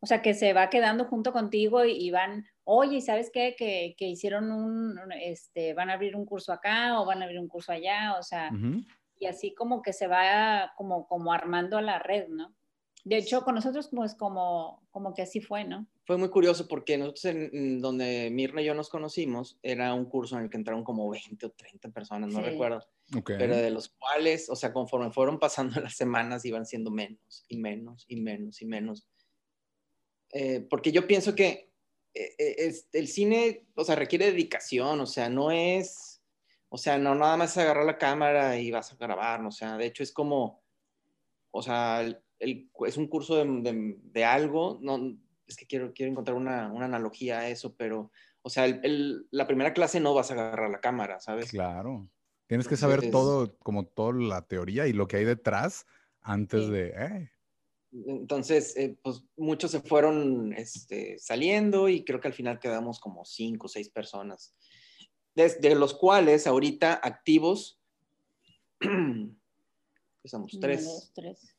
[0.00, 3.54] o sea, que se va quedando junto contigo y, van, oye, ¿sabes qué?
[3.56, 7.48] Que, hicieron un, este, van a abrir un curso acá o van a abrir un
[7.48, 8.50] curso allá, o sea,
[9.18, 12.54] y así como que se va como, como armando la red, ¿no?
[13.04, 15.86] De hecho, con nosotros pues como, como que así fue, ¿no?
[16.04, 20.36] Fue muy curioso porque nosotros en, donde Mirna y yo nos conocimos era un curso
[20.36, 22.86] en el que entraron como 20 o 30 personas, no recuerdo.
[23.24, 27.56] Pero de los cuales, o sea, conforme fueron pasando las semanas iban siendo menos y
[27.56, 29.06] menos y menos y menos.
[30.32, 31.70] Eh, porque yo pienso que
[32.14, 36.22] eh, eh, es, el cine, o sea, requiere dedicación, o sea, no es,
[36.68, 39.86] o sea, no nada más agarrar la cámara y vas a grabar, o sea, de
[39.86, 40.62] hecho es como,
[41.52, 42.04] o sea,
[42.40, 47.40] es un curso de, de, algo, no, es que quiero, quiero encontrar una, una analogía
[47.40, 48.10] a eso, pero,
[48.42, 51.50] o sea, el, la primera clase no vas a agarrar la cámara, ¿sabes?
[51.50, 52.08] Claro.
[52.46, 55.86] Tienes que saber todo, como toda la teoría y lo que hay detrás
[56.20, 56.88] antes de...
[56.96, 57.30] Eh.
[57.92, 63.24] Entonces, eh, pues muchos se fueron este, saliendo y creo que al final quedamos como
[63.24, 64.54] cinco o seis personas,
[65.34, 67.80] desde los cuales ahorita activos,
[70.60, 71.12] tres.
[71.14, 71.56] tres.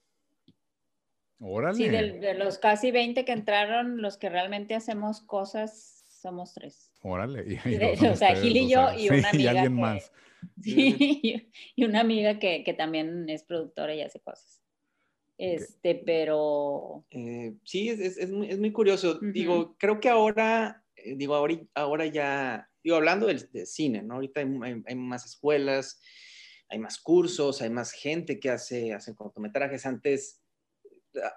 [1.74, 6.92] Sí, de, los casi 20 que entraron, los que realmente hacemos cosas, somos tres.
[7.02, 7.60] Órale.
[8.12, 9.54] o sea, Gil y yo y una amiga.
[9.54, 10.12] Y alguien más.
[10.60, 14.64] Sí, y una amiga que, que, también es productora y hace cosas.
[15.38, 17.06] Este, pero...
[17.12, 19.20] Eh, sí, es, es, es, muy, es, muy, curioso.
[19.22, 24.16] Digo, creo que ahora, eh, digo, ahora, ahora ya, digo, hablando del, cine, ¿no?
[24.16, 26.02] Ahorita hay, hay, más escuelas,
[26.70, 29.86] hay más cursos, hay más gente que hace, hace cortometrajes.
[29.86, 30.41] Antes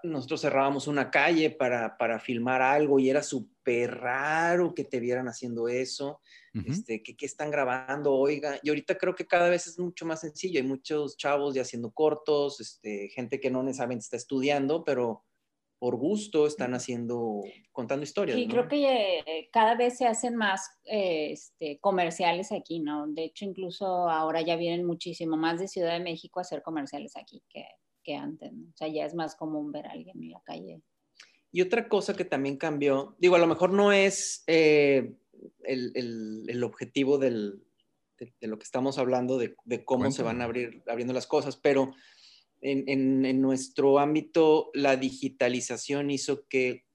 [0.02, 5.26] nosotros cerrábamos una calle para, para filmar algo y era súper raro que te vieran
[5.26, 6.20] haciendo eso,
[6.66, 10.20] este, que, que, están grabando, oiga, y ahorita creo que cada vez es mucho más
[10.20, 15.24] sencillo, hay muchos chavos ya haciendo cortos, este, gente que no necesariamente está estudiando, pero
[15.84, 18.38] por gusto están haciendo, contando historias.
[18.38, 23.06] Y creo que eh, cada vez se hacen más eh, este, comerciales aquí, ¿no?
[23.08, 27.16] De hecho, incluso ahora ya vienen muchísimo más de Ciudad de México a hacer comerciales
[27.16, 27.66] aquí que
[28.04, 30.82] que antes, O sea, ya es más común ver a alguien en la calle.
[31.50, 35.14] Y otra cosa que también cambió, digo, a lo mejor no es eh,
[35.62, 37.62] el, el, objetivo del,
[38.18, 41.56] de, lo que estamos hablando, de, de cómo se van a abrir, abriendo las cosas,
[41.56, 41.94] pero
[42.60, 46.86] en, en, en nuestro ámbito la digitalización hizo que,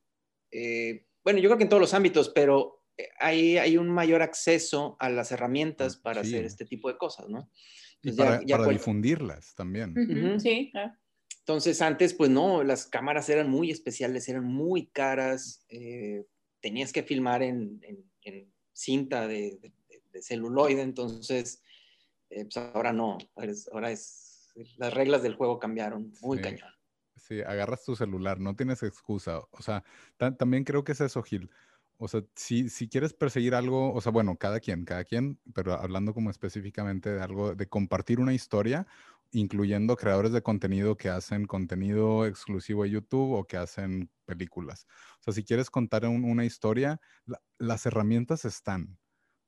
[0.52, 2.80] eh, bueno, yo creo que en todos los ámbitos, pero
[3.20, 7.50] hay, hay un mayor acceso a las herramientas para hacer este tipo de cosas, ¿no?
[8.02, 10.40] Y para, difundirlas también.
[10.40, 10.94] Sí, claro.
[11.40, 16.26] Entonces antes, pues no, las cámaras eran muy especiales, eran muy caras, eh,
[16.62, 17.82] tenías que filmar en,
[18.72, 19.60] cinta de,
[20.22, 21.64] celuloide, entonces,
[22.30, 23.18] eh, pues ahora no,
[23.72, 26.70] ahora es, las reglas del juego cambiaron muy cañón.
[27.16, 29.40] Sí, agarras tu celular, no tienes excusa.
[29.52, 29.84] O sea,
[30.38, 31.50] también creo que es eso, Gil.
[32.02, 35.74] O sea, si, si quieres perseguir algo, o sea, bueno, cada quien, cada quien, pero
[35.74, 38.88] hablando como específicamente de algo, de compartir una historia,
[39.32, 44.88] incluyendo creadores de contenido que hacen contenido exclusivo de YouTube o que hacen películas.
[45.20, 47.02] O sea, si quieres contar una historia,
[47.58, 48.98] las herramientas están.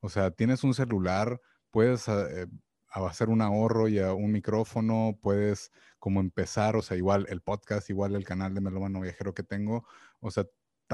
[0.01, 1.39] O sea, tienes un celular,
[1.71, 2.47] puedes eh,
[2.89, 7.89] hacer un ahorro y a un micrófono, puedes como empezar, o sea, igual el podcast,
[7.89, 9.85] igual el canal de Melómano Viajero que tengo,
[10.19, 10.45] o sea,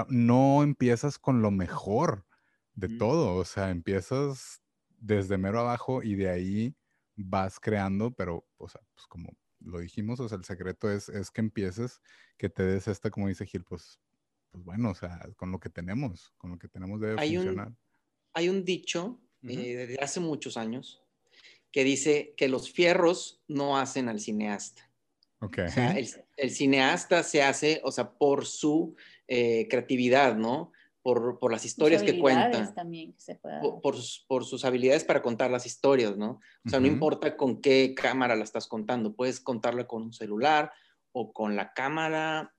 [0.10, 2.26] no empiezas con lo mejor
[2.76, 4.62] de todo, o sea, empiezas
[5.00, 6.76] desde mero abajo y de ahí
[7.16, 11.32] vas creando, pero, o sea, pues como lo dijimos, o sea, el secreto es, es
[11.32, 12.02] que empieces,
[12.38, 14.00] que te des esta, como dice Gil, pues,
[14.52, 17.70] pues bueno, o sea, con lo que tenemos, con lo que tenemos debe hay funcionar.
[17.70, 17.78] Un,
[18.34, 21.04] hay un dicho eh, desde hace muchos años
[21.72, 24.90] que dice que los fierros no hacen al cineasta.
[25.40, 25.66] Okay.
[25.66, 25.96] O sea,
[26.38, 28.96] el, cineasta se hace, o sea, por su
[29.28, 30.72] eh, creatividad, ¿no?
[31.02, 32.74] Por, por las historias que cuenta.
[32.74, 36.42] También se por, por, sus, por, sus, habilidades para contar las historias, ¿no?
[36.66, 40.72] O sea, no importa con qué cámara la estás contando, puedes contarla con un celular
[41.14, 42.54] o con la cámara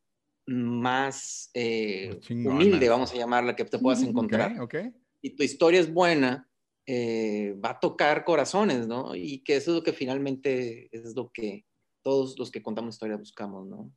[0.47, 4.59] más eh, humilde, vamos a llamarla, que te puedas encontrar.
[4.61, 6.49] Okay, Y tu historia es buena,
[6.87, 9.15] eh, va a tocar corazones, ¿no?
[9.15, 11.67] Y que eso es lo que finalmente es lo que
[12.03, 13.93] todos los que contamos historias buscamos, ¿no?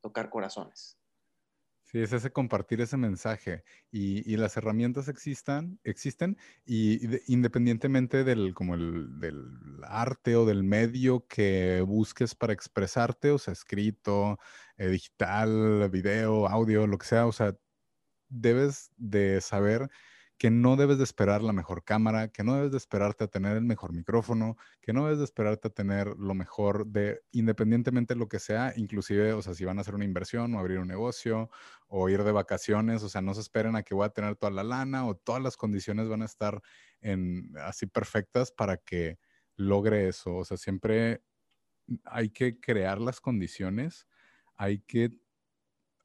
[0.00, 0.96] Tocar corazones.
[1.86, 3.62] Sí, es ese compartir ese mensaje
[3.92, 6.98] y, las herramientas existan, existen y,
[7.32, 9.44] independientemente del, como el, del
[9.84, 14.38] arte o del medio que busques para expresarte, o sea, escrito,
[14.78, 17.56] eh, digital, video, audio, lo que sea, o sea,
[18.28, 19.88] debes de saber
[20.38, 23.56] que no debes de esperar la mejor cámara, que no debes de esperarte a tener
[23.56, 28.20] el mejor micrófono, que no debes de esperarte a tener lo mejor de, independientemente de
[28.20, 30.88] lo que sea, inclusive, o sea, si van a hacer una inversión o abrir un
[30.88, 31.50] negocio
[31.88, 34.52] o ir de vacaciones, o sea, no se esperen a que voy a tener toda
[34.52, 36.60] la lana o todas las condiciones van a estar
[37.00, 39.18] en, así perfectas para que
[39.56, 40.36] logre eso.
[40.36, 41.22] O sea, siempre
[42.04, 44.06] hay que crear las condiciones,
[44.56, 45.10] hay que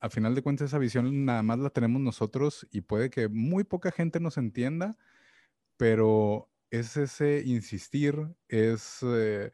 [0.01, 3.63] a final de cuentas esa visión nada más la tenemos nosotros y puede que muy
[3.63, 4.97] poca gente nos entienda,
[5.77, 8.15] pero es ese insistir,
[8.47, 9.51] es eh,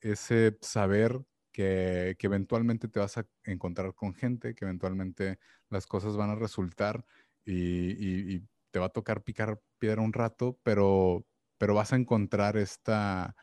[0.00, 5.38] ese saber que, eventualmente te vas a encontrar con gente, que eventualmente
[5.70, 7.04] las cosas van a resultar
[7.44, 8.40] y,
[8.70, 11.24] te va a tocar picar piedra un rato, pero,
[11.56, 13.34] pero vas a encontrar esta,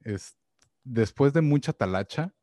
[0.00, 0.36] es,
[0.82, 2.34] después de mucha talacha,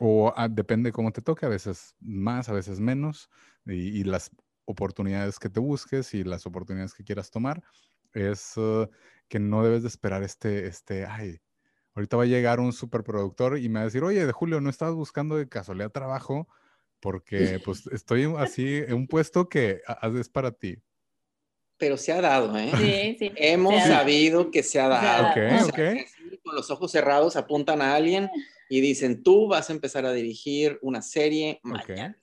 [0.00, 3.30] o ah, depende cómo te toque, a veces más, a veces menos,
[3.66, 4.30] y, las
[4.66, 7.62] oportunidades que te busques y las oportunidades que quieras tomar,
[8.12, 8.88] es uh,
[9.28, 11.40] que no debes de esperar este, este, ay,
[11.94, 14.70] ahorita va a llegar un superproductor y me va a decir, oye, de Julio, ¿no
[14.70, 16.48] estabas buscando de casualidad trabajo?
[17.00, 19.82] Porque pues estoy así en un puesto que
[20.18, 20.78] es para ti.
[21.76, 22.70] Pero se ha dado, ¿eh?
[22.76, 23.32] Sí, sí.
[23.36, 25.28] Hemos sabido que se ha dado.
[25.28, 25.78] Ok, ok.
[26.42, 28.30] Con los ojos cerrados apuntan a alguien
[28.74, 32.18] y dicen, tú vas a empezar a dirigir una serie mañana.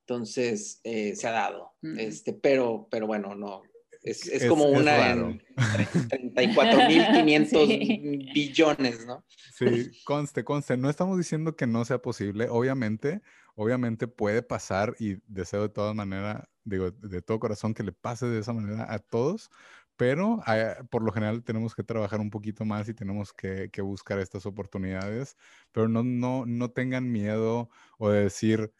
[0.00, 1.70] Entonces, eh, se ha dado.
[1.98, 3.62] este, pero, pero bueno, no.
[4.02, 7.56] Es, es, como una en 34.500
[8.34, 9.24] billones, ¿no?
[9.54, 10.76] Sí, conste, conste.
[10.76, 12.48] No estamos diciendo que no sea posible.
[12.50, 13.22] Obviamente,
[13.54, 18.26] obviamente puede pasar y deseo de todas maneras, digo, de todo corazón que le pase
[18.26, 19.48] de esa manera a todos,
[19.96, 24.18] pero eh, por lo general tenemos que trabajar un poquito más y tenemos que, buscar
[24.18, 25.36] estas oportunidades,
[25.72, 28.72] pero no, no, no tengan miedo o de decir,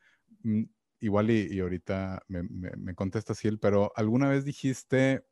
[0.42, 0.64] mm,
[1.00, 5.24] igual y, ahorita me, me, contesta Ciel, pero alguna vez dijiste,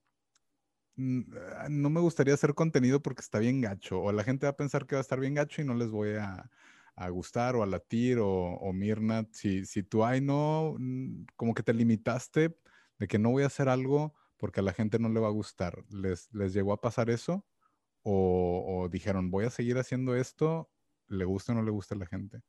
[0.96, 1.20] mm,
[1.56, 4.56] ah, no me gustaría hacer contenido porque está bien gacho, o la gente va a
[4.56, 6.50] pensar que va a estar bien gacho y no les voy a,
[7.10, 11.62] gustar o a latir o, o Mirna, si, si tú, ay, no, mm, como que
[11.62, 12.54] te limitaste
[12.98, 15.32] de que no voy a hacer algo porque a la gente no le va a
[15.32, 15.84] gustar.
[15.90, 17.44] ¿Les, les llegó a pasar eso?
[18.02, 20.70] O, dijeron, voy a seguir haciendo esto,
[21.06, 22.40] le gusta o no le gusta a la gente?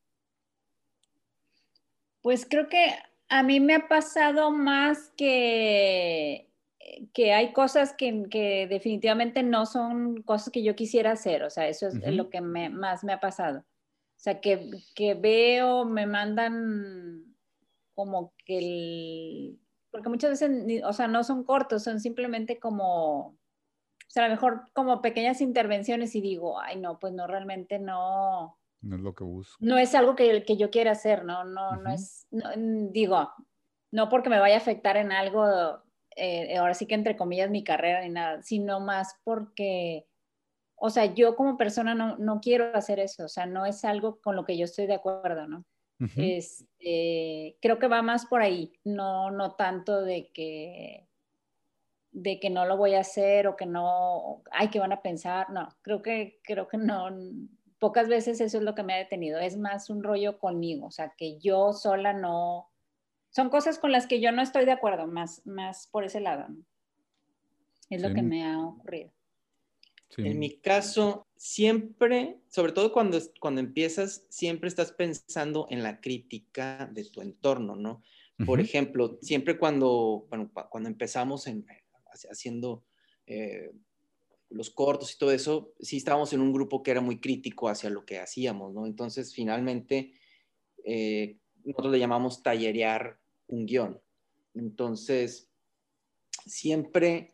[2.22, 2.96] Pues creo que
[3.28, 6.50] a mí me ha pasado más que,
[7.14, 11.44] que hay cosas que, definitivamente no son cosas que yo quisiera hacer.
[11.44, 13.60] O sea, eso es lo que más me ha pasado.
[13.60, 17.36] O sea, que, que veo, me mandan
[17.94, 19.60] como que el,
[19.92, 23.38] porque muchas veces, o sea, no son cortos, son simplemente como, o
[24.08, 28.58] sea, a lo mejor como pequeñas intervenciones y digo, ay, no, pues no, realmente no.
[28.82, 29.58] No es lo que busco.
[29.60, 31.44] No es algo que, que yo quiera hacer, ¿no?
[31.44, 32.28] No, no es,
[32.92, 33.32] digo,
[33.92, 35.84] no porque me vaya a afectar en algo,
[36.16, 40.08] eh, ahora sí que entre comillas mi carrera ni nada, sino más porque,
[40.76, 44.20] o sea, yo como persona no, no quiero hacer eso, o sea, no es algo
[44.22, 45.66] con lo que yo estoy de acuerdo, ¿no?
[46.18, 51.08] Este, creo que va más por ahí, no, no tanto de que,
[52.12, 55.50] de que no lo voy a hacer o que no, hay que van a pensar,
[55.50, 57.10] no, creo que, creo que no,
[57.80, 60.92] pocas veces eso es lo que me ha detenido, es más un rollo conmigo, o
[60.92, 62.70] sea, que yo sola no,
[63.30, 66.48] son cosas con las que yo no estoy de acuerdo, más, más por ese lado,
[67.90, 69.12] Es lo que me ha ocurrido.
[70.18, 76.90] En mi caso, siempre, sobre todo cuando, cuando empiezas, siempre estás pensando en la crítica
[76.92, 78.04] de tu entorno, ¿no?
[78.46, 81.66] Por ejemplo, siempre cuando, bueno, cuando empezamos en,
[82.30, 82.84] haciendo
[83.28, 83.72] eh,
[84.50, 87.90] los cortos y todo eso, sí estábamos en un grupo que era muy crítico hacia
[87.90, 88.86] lo que hacíamos, ¿no?
[88.86, 90.14] Entonces, finalmente,
[90.84, 94.02] eh, nosotros le llamamos tallerear un guion.
[94.56, 95.50] Entonces,
[96.46, 97.31] siempre,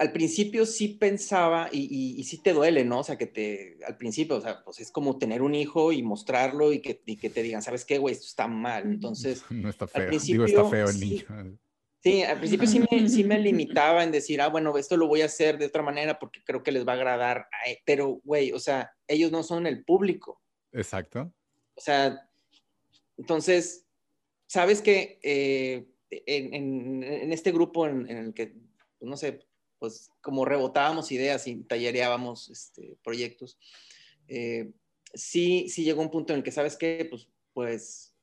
[0.00, 3.00] al principio sí pensaba, y, sí te duele, ¿no?
[3.00, 6.02] O sea, que te, al principio, o sea, pues es como tener un hijo y
[6.02, 8.14] mostrarlo y que, que te digan, ¿sabes qué, güey?
[8.14, 8.84] Esto está mal.
[8.84, 10.10] Entonces, no está feo.
[10.18, 11.58] Digo, está feo el niño.
[12.02, 15.20] Sí, al principio sí me, sí me, limitaba en decir, ah, bueno, esto lo voy
[15.20, 17.46] a hacer de otra manera porque creo que les va a agradar.
[17.84, 20.40] Pero, güey, o sea, ellos no son el público.
[20.72, 21.30] Exacto.
[21.74, 22.26] O sea,
[23.18, 23.86] entonces,
[24.46, 28.54] sabes que eh, en, en, este grupo en, el que,
[28.98, 29.49] pues, no sé,
[29.80, 33.58] pues como rebotábamos ideas y tallereábamos este, proyectos,
[34.28, 34.70] eh,
[35.14, 37.06] sí, sí llegó un punto en el que, ¿sabes qué?
[37.10, 38.14] Pues, pues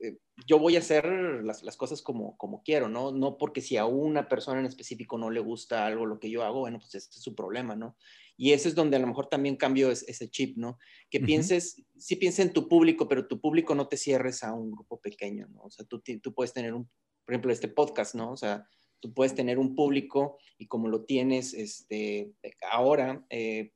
[0.00, 3.12] eh, yo voy a hacer las, las, cosas como, como quiero, ¿no?
[3.12, 6.42] No porque si a una persona en específico no le gusta algo lo que yo
[6.42, 7.96] hago, bueno, pues este es su problema, ¿no?
[8.36, 10.78] Y eso es donde a lo mejor también cambio ese chip, ¿no?
[11.08, 14.72] Que pienses, sí piensa en tu público, pero tu público no te cierres a un
[14.72, 15.62] grupo pequeño, ¿no?
[15.62, 16.84] O sea, tú, tú puedes tener un,
[17.24, 18.32] por ejemplo, este podcast, ¿no?
[18.32, 18.68] O sea,
[19.00, 22.32] tú puedes tener un público y como lo tienes este,
[22.70, 23.72] ahora, eh,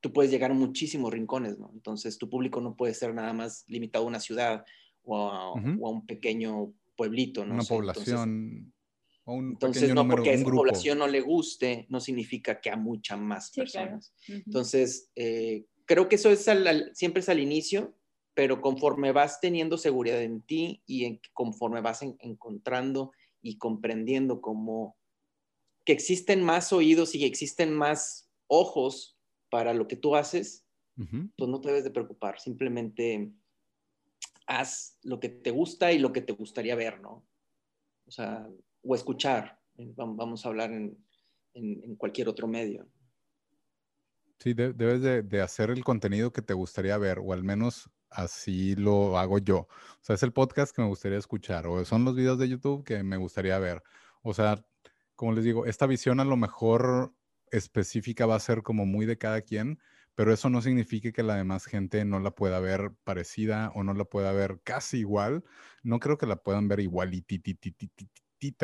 [0.00, 1.70] tú puedes llegar a muchísimos rincones, ¿no?
[1.72, 4.64] Entonces, tu público no puede ser nada más limitado a una ciudad
[5.04, 7.54] o a, un pequeño pueblito, ¿no?
[7.54, 8.72] Una población.
[9.24, 13.52] Entonces, no porque a esa población no le guste, no significa que a muchas más
[13.52, 14.12] personas.
[14.26, 16.44] Entonces, eh, creo que eso es
[16.94, 17.94] siempre es al inicio,
[18.34, 23.12] pero conforme vas teniendo seguridad en ti y conforme vas encontrando
[23.42, 24.96] y comprendiendo como
[25.84, 29.18] que existen más oídos y existen más ojos
[29.50, 33.32] para lo que tú haces, pues no te debes de preocupar, simplemente
[34.46, 37.26] haz lo que te gusta y lo que te gustaría ver, ¿no?
[38.06, 38.48] O sea,
[38.82, 39.58] o escuchar,
[39.96, 42.88] vamos a hablar en, cualquier otro medio.
[44.38, 49.18] Sí, debes de, hacer el contenido que te gustaría ver, o al menos así lo
[49.18, 49.58] hago yo.
[49.60, 49.68] O
[50.00, 53.02] sea, es el podcast que me gustaría escuchar, o son los videos de YouTube que
[53.02, 53.82] me gustaría ver.
[54.22, 54.64] O sea,
[55.16, 57.14] como les digo, esta visión a lo mejor
[57.50, 59.78] específica va a ser como muy de cada quien,
[60.14, 63.94] pero eso no significa que la demás gente no la pueda ver parecida o no
[63.94, 65.44] la pueda ver casi igual.
[65.82, 67.22] No creo que la puedan ver igual y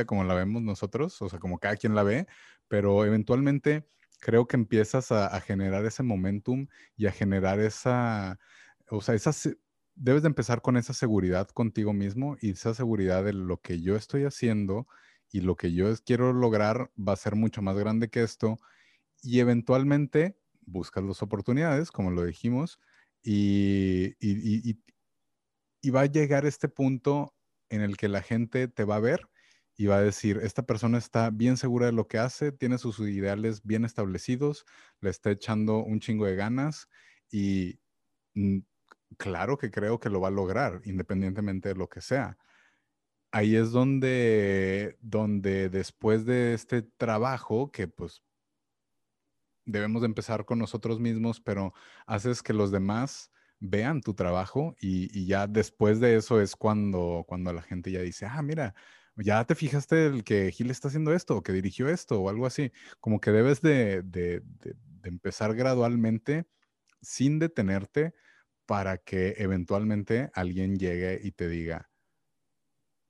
[0.06, 2.26] como la vemos nosotros, o sea, como cada quien la ve,
[2.68, 3.86] pero eventualmente
[4.20, 8.38] creo que empiezas a, generar ese momentum y a generar esa,
[8.90, 9.16] o sea,
[9.94, 13.96] debes de empezar con esa seguridad contigo mismo y esa seguridad de lo que yo
[13.96, 14.86] estoy haciendo
[15.30, 18.58] y lo que yo quiero lograr va a ser mucho más grande que esto
[19.22, 22.78] y eventualmente buscas las oportunidades, como lo dijimos,
[23.22, 24.78] y, y,
[25.90, 27.34] va a llegar este punto
[27.70, 29.28] en el que la gente te va a ver
[29.76, 32.98] y va a decir, esta persona está bien segura de lo que hace, tiene sus
[33.00, 34.66] ideales bien establecidos,
[35.00, 36.88] le está echando un chingo de ganas
[37.30, 37.80] y
[38.34, 38.58] mm,
[39.16, 42.36] claro que creo que lo va a lograr, independientemente de lo que sea.
[43.30, 48.22] Ahí es donde, donde después de este trabajo, que pues
[49.64, 51.74] debemos de empezar con nosotros mismos, pero
[52.06, 53.30] haces que los demás
[53.60, 58.26] vean tu trabajo y, ya después de eso es cuando, cuando la gente ya dice,
[58.26, 58.74] ah, mira,
[59.16, 62.46] ya te fijaste el que Gil está haciendo esto o que dirigió esto o algo
[62.46, 62.72] así.
[63.00, 66.46] Como que debes de, de, de, empezar gradualmente
[67.02, 68.14] sin detenerte
[68.68, 71.88] para que eventualmente alguien llegue y te diga,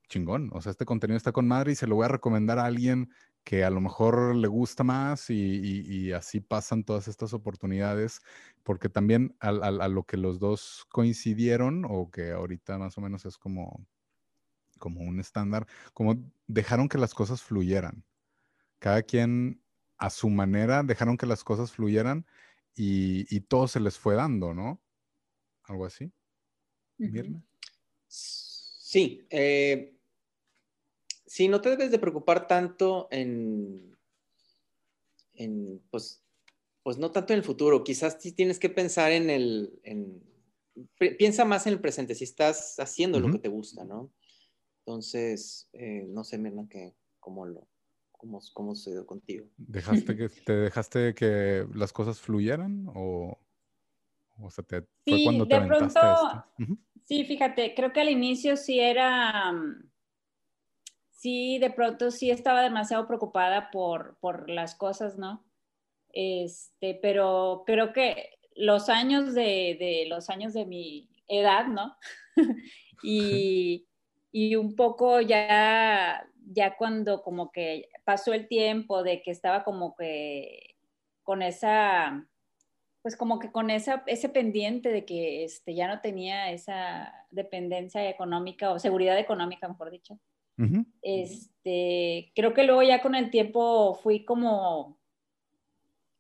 [0.08, 2.64] chingón, o sea, este contenido está con madre y se lo voy a recomendar a
[2.64, 3.10] alguien
[3.42, 8.20] que a lo mejor le gusta más y, así pasan todas estas oportunidades,
[8.62, 13.36] porque también a, lo que los dos coincidieron, o que ahorita más o menos es
[13.36, 13.84] como,
[14.78, 18.04] como un estándar, como dejaron que las cosas fluyeran.
[18.78, 19.60] Cada quien
[19.96, 22.26] a su manera dejaron que las cosas fluyeran
[22.76, 24.80] y, todo se les fue dando, ¿no?
[25.68, 26.10] Algo así.
[28.08, 29.94] Sí, eh,
[31.26, 33.96] sí, no te debes de preocupar tanto en,
[35.34, 36.24] en pues,
[36.82, 39.78] pues no tanto en el futuro, quizás sí tienes que pensar en el,
[41.18, 44.10] piensa más en el presente, si estás haciendo lo que te gusta, ¿no?
[44.80, 47.68] Entonces, eh, no sé, Mirna, que cómo lo,
[48.12, 49.46] cómo, cómo sucedió contigo.
[49.58, 53.38] ¿Dejaste que, ¿Te dejaste que las cosas fluyeran o,
[54.40, 56.00] o sea, te, fue cuando te de pronto,
[57.04, 59.90] Sí, fíjate, creo que al inicio sí era, mm,
[61.10, 65.42] sí, de pronto sí estaba demasiado preocupada por, por las cosas, ¿no?
[66.12, 71.96] Este, pero creo que los años de, de los años de mi edad, ¿no?
[73.02, 73.86] y,
[74.30, 79.94] y un poco ya, ya cuando como que pasó el tiempo de que estaba como
[79.94, 80.76] que
[81.22, 82.26] con esa,
[83.08, 88.06] pues como que con esa, ese pendiente de que este, ya no tenía esa dependencia
[88.06, 90.18] económica o seguridad económica, mejor dicho.
[91.00, 94.98] Este, creo que luego ya con el tiempo fui como,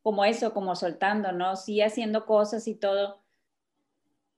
[0.00, 1.56] como eso, como soltando, ¿no?
[1.56, 3.20] Sí haciendo cosas y todo,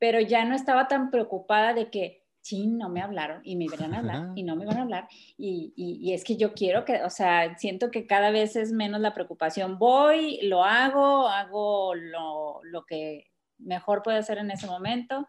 [0.01, 3.95] pero ya no estaba tan preocupada de que, sí, no me hablaron y me iban
[3.95, 5.09] a hablar y no me van a hablar.
[5.37, 9.01] Y, y, es que yo quiero que, o sea, siento que cada vez es menos
[9.01, 9.79] la preocupación.
[9.79, 15.27] Voy, lo hago, hago lo, lo que mejor puedo hacer en ese momento.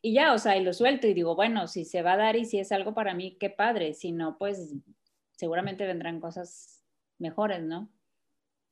[0.00, 2.36] Y ya, o sea, y lo suelto y digo, bueno, si se va a dar
[2.36, 3.94] y si es algo para mí, qué padre.
[3.94, 4.74] Si no, pues
[5.32, 6.84] seguramente vendrán cosas
[7.18, 7.90] mejores, ¿no?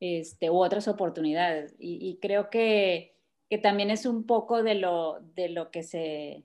[0.01, 1.75] Este, u otras oportunidades.
[1.79, 3.17] Y, y creo que,
[3.49, 6.45] que también es un poco de lo, de lo que se,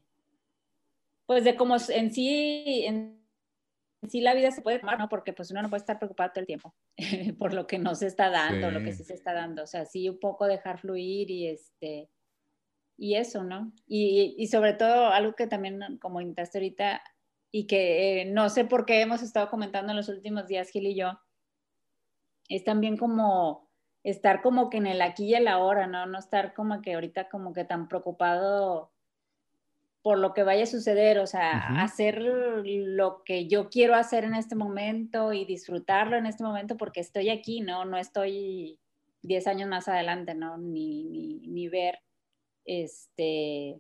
[1.32, 3.26] pues de cómo en sí, en
[4.10, 5.08] sí la vida se puede tomar, ¿no?
[5.08, 6.76] Porque pues uno no puede estar preocupado todo el tiempo
[7.40, 9.64] por lo que no se está dando, lo que sí se está dando.
[9.64, 12.10] O sea, sí un poco dejar fluir y este,
[12.98, 13.72] y eso, ¿no?
[13.88, 17.02] Y, y sobre todo algo que también como invitaste ahorita
[17.50, 20.88] y que eh, no sé por qué hemos estado comentando en los últimos días, Gil
[20.88, 21.18] y yo,
[22.50, 23.70] es también como
[24.04, 26.08] estar como que en el aquí y el ahora, ¿no?
[26.08, 28.91] No estar como que ahorita como que tan preocupado
[30.02, 34.34] por lo que vaya a suceder, o sea, hacer lo que yo quiero hacer en
[34.34, 37.86] este momento y disfrutarlo en este momento porque estoy aquí, ¿no?
[37.86, 38.80] No estoy
[39.22, 40.58] 10 años más adelante, ¿no?
[40.58, 42.00] Ni, ni, ver
[42.66, 43.80] este,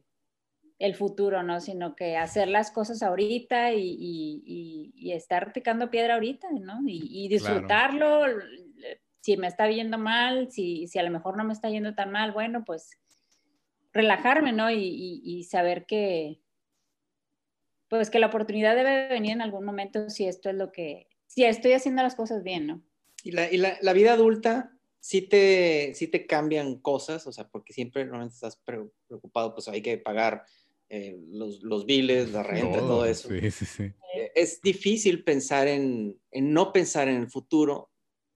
[0.78, 1.60] el futuro, ¿no?
[1.60, 6.82] Sino que hacer las cosas ahorita y, y, y, estar picando piedra ahorita, ¿no?
[6.86, 8.26] Y, disfrutarlo.
[9.22, 12.12] Si me está yendo mal, si, si a lo mejor no me está yendo tan
[12.12, 13.01] mal, bueno, pues
[13.94, 14.72] relajarme, ¿no?
[14.72, 16.42] Y, saber que,
[17.90, 21.44] pues que la oportunidad debe venir en algún momento si esto es lo que, si
[21.44, 22.84] estoy haciendo las cosas bien, ¿no?
[23.24, 27.74] Y la, y la, vida adulta sí te, sí te cambian cosas, o sea, porque
[27.74, 28.60] siempre normalmente estás
[29.08, 30.44] preocupado, pues hay que pagar
[30.90, 33.30] eh, los, los biles, la renta, todo, eso.
[33.30, 33.84] Sí, sí, sí.
[34.16, 37.92] Eh, es difícil pensar en, en, no pensar en el futuro,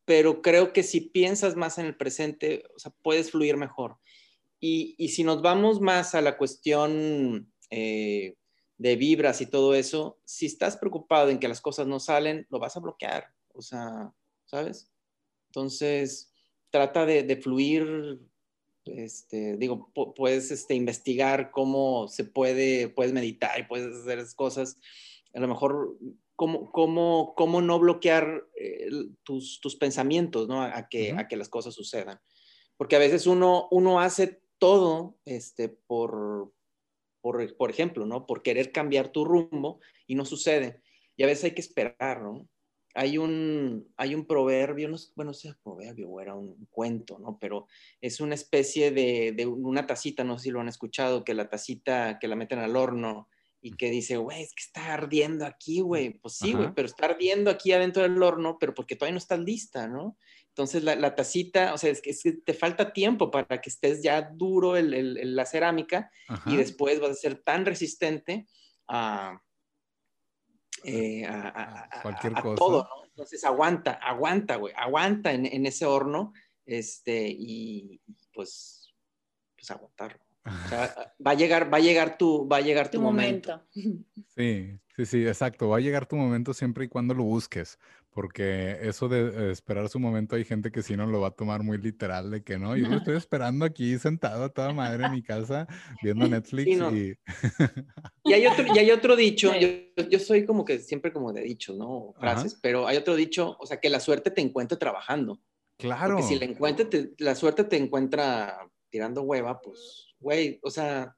[0.06, 3.98] pero creo que si piensas más en el presente, o sea, puedes fluir mejor.
[4.68, 8.36] Y, si nos vamos más a la cuestión eh,
[8.80, 12.58] de vibras y todo eso, si estás preocupado en que las cosas no salen, lo
[12.58, 14.12] vas a bloquear, o sea,
[14.46, 14.92] ¿sabes?
[15.50, 16.34] Entonces,
[16.72, 18.20] trata de, fluir,
[18.86, 24.80] este, digo, puedes este, investigar cómo se puede, puedes meditar y puedes hacer esas cosas,
[25.36, 25.96] a lo mejor
[26.36, 28.90] cómo, cómo, cómo no bloquear eh,
[29.22, 30.64] tus, tus, pensamientos, ¿no?
[30.64, 32.20] A, que, a que las cosas sucedan.
[32.78, 36.54] Porque a veces uno, uno hace todo este, por,
[37.22, 38.26] por, por, ejemplo, ¿no?
[38.26, 40.82] Por querer cambiar tu rumbo y no sucede.
[41.18, 42.48] Y a veces hay que esperar, ¿no?
[42.94, 47.38] Hay un, hay un proverbio, no, bueno, sea proverbio o era un cuento, ¿no?
[47.40, 47.68] Pero
[48.00, 51.50] es una especie de, de una tacita, no sé si lo han escuchado, que la
[51.50, 53.28] tacita que la meten al horno
[53.66, 56.12] y que dice, güey, es que está ardiendo aquí, güey.
[56.20, 59.38] Pues sí, güey, pero está ardiendo aquí adentro del horno, pero porque todavía no está
[59.38, 60.18] lista, ¿no?
[60.56, 64.78] Entonces la, tacita, o sea, es que, te falta tiempo para que estés ya duro
[64.78, 66.10] el, la cerámica
[66.46, 68.48] y después vas a ser tan resistente
[68.88, 69.42] a,
[70.86, 71.28] eh,
[72.02, 72.56] Cualquier cosa.
[72.56, 73.06] todo, ¿no?
[73.06, 76.32] Entonces aguanta, aguanta, güey, aguanta en, ese horno
[76.66, 78.00] este, y
[78.34, 78.94] pues,
[79.58, 80.24] pues aguantarlo.
[80.46, 83.62] O sea, va a llegar, va a llegar tu, va a llegar tu, momento.
[84.38, 85.68] Sí, sí, sí, exacto.
[85.68, 87.78] Va a llegar tu momento siempre y cuando lo busques.
[88.16, 91.64] Porque eso de esperar su momento, hay gente que sí no lo va a tomar
[91.64, 95.12] muy literal, de que no, yo lo estoy esperando aquí sentado a toda madre en
[95.12, 95.68] mi casa
[96.02, 97.14] viendo Netflix y...
[98.24, 98.34] y...
[98.34, 99.68] hay otro, y hay otro dicho, yo,
[100.10, 102.14] yo, soy como que siempre como de dicho, ¿no?
[102.18, 105.42] Frases, pero hay otro dicho, o sea, que la suerte te encuentre trabajando.
[105.78, 106.16] Claro.
[106.16, 111.14] Porque si la, encuentre, la suerte te encuentra tirando hueva, pues, güey, o sea,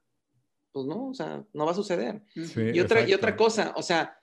[0.71, 2.23] pues no, o sea, no va a suceder.
[2.33, 4.19] y, otra, y otra cosa, o sea,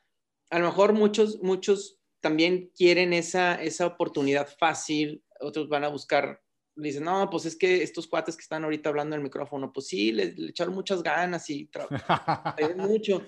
[0.50, 6.40] a lo mejor muchos, muchos también quieren esa, esa oportunidad fácil, otros van a buscar,
[6.74, 9.88] dicen, no, pues es que estos cuates que están ahorita hablando en el micrófono, pues
[9.88, 13.26] sí, le, echaron muchas ganas y trabajaron mucho,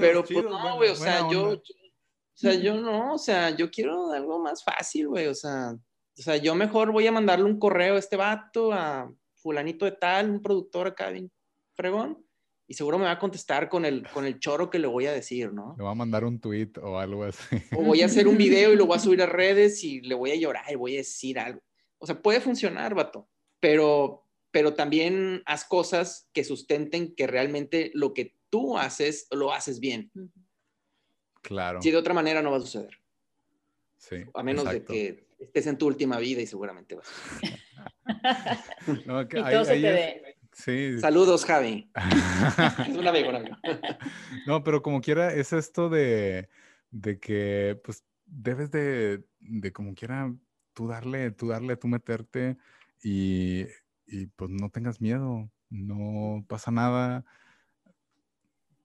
[0.00, 1.62] pero pues no, güey, o sea, yo, o
[2.32, 6.38] sea, yo no, o sea, yo quiero algo más fácil, güey, o sea, o sea,
[6.38, 10.40] yo mejor voy a mandarle un correo a este vato, a fulanito de tal, un
[10.40, 11.30] productor acá bien
[11.74, 12.26] fregón,
[12.70, 15.12] y seguro me va a contestar con el, con el choro que le voy a
[15.12, 15.74] decir, ¿no?
[15.78, 17.56] Le va a mandar un tweet o algo así.
[17.74, 20.14] O voy a hacer un video y lo voy a subir a redes y le
[20.14, 21.62] voy a llorar y voy a decir algo.
[21.96, 23.26] O sea, puede funcionar, vato,
[23.58, 29.80] pero, pero también haz cosas que sustenten que realmente lo que tú haces, lo haces
[29.80, 30.12] bien.
[31.40, 31.80] Claro.
[31.80, 33.00] Si de otra manera no va a suceder.
[33.96, 34.16] Sí.
[34.34, 38.64] A menos de que estés en tu última vida y seguramente vas a
[39.06, 40.37] no, que y todo se te ve.
[40.58, 40.98] Sí.
[41.00, 41.88] Saludos, Javi.
[42.88, 43.56] es un amigo, un amigo.
[44.46, 46.48] no, pero como quiera, es esto de,
[46.90, 50.34] de que, pues, debes de, de como quiera,
[50.74, 52.58] tú darle, tú darle, tú meterte
[53.02, 53.66] y,
[54.04, 57.24] y pues no tengas miedo, no pasa nada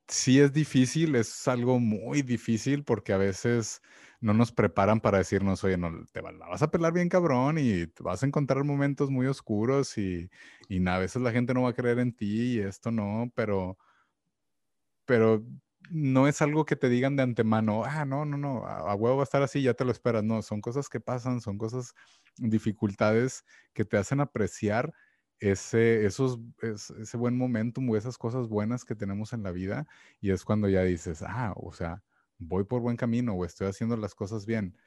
[0.08, 3.82] sí es difícil, es algo muy difícil porque a veces
[4.24, 7.86] no nos preparan para decirnos, oye, no, te la vas a pelar bien cabrón y
[8.00, 10.30] vas a encontrar momentos muy oscuros y,
[10.70, 13.78] y a veces la gente no va a creer en ti y esto no, pero,
[15.06, 15.44] pero
[15.90, 19.18] no es algo que te digan de antemano, ah, no, no, no, a, a huevo
[19.18, 21.94] va a estar así, ya te lo esperas, no, son cosas que pasan, son cosas,
[22.38, 23.44] dificultades
[23.74, 24.94] que te hacen apreciar
[25.40, 29.86] ese, esos, ese buen momentum o esas cosas buenas que tenemos en la vida
[30.22, 32.02] y es cuando ya dices, ah, o sea,
[32.38, 34.78] voy por buen camino o estoy haciendo las cosas bien.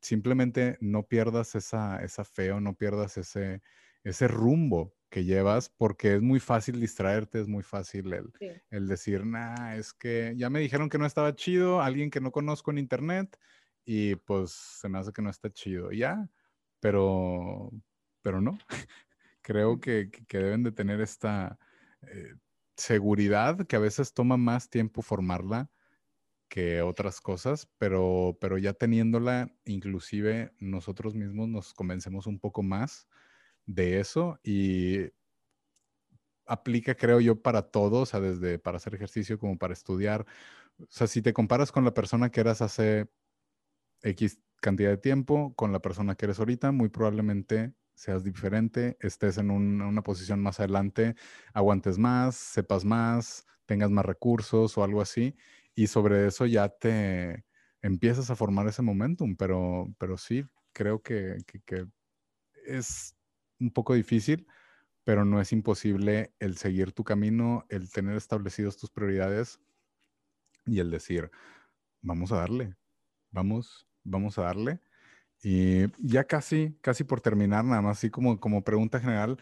[0.00, 3.62] Simplemente no pierdas esa, esa fe o no pierdas ese,
[4.04, 8.32] ese rumbo que llevas porque es muy fácil distraerte, es muy fácil el,
[8.70, 12.32] el decir, nah, es que ya me dijeron que no estaba chido, alguien que no
[12.32, 13.38] conozco en internet
[13.84, 16.28] y pues se me hace que no está chido, ya,
[16.80, 17.70] pero,
[18.20, 18.58] pero no,
[19.42, 21.58] creo que, deben de tener esta
[22.02, 22.34] eh,
[22.76, 25.70] seguridad que a veces toma más tiempo formarla
[26.48, 33.08] que otras cosas, pero, pero ya teniéndola, inclusive nosotros mismos nos convencemos un poco más
[33.66, 35.10] de eso y
[36.46, 40.26] aplica, creo yo, para todos, o sea, desde para hacer ejercicio como para estudiar.
[40.80, 43.10] O sea, si te comparas con la persona que eras hace
[44.02, 49.38] X cantidad de tiempo, con la persona que eres ahorita, muy probablemente seas diferente, estés
[49.38, 51.16] en una posición más adelante,
[51.54, 55.34] aguantes más, sepas más, tengas más recursos o algo así,
[55.76, 57.44] y sobre eso ya te
[57.82, 61.36] empiezas a formar ese momentum, pero, pero sí, creo que,
[62.66, 63.14] es
[63.60, 64.48] un poco difícil,
[65.04, 69.60] pero no es imposible el seguir tu camino, el tener establecidos tus prioridades
[70.64, 71.30] y el decir,
[72.00, 72.74] vamos a darle,
[73.30, 74.80] vamos, vamos a darle
[75.42, 79.38] y ya casi, casi por terminar, nada más así como, como pregunta general,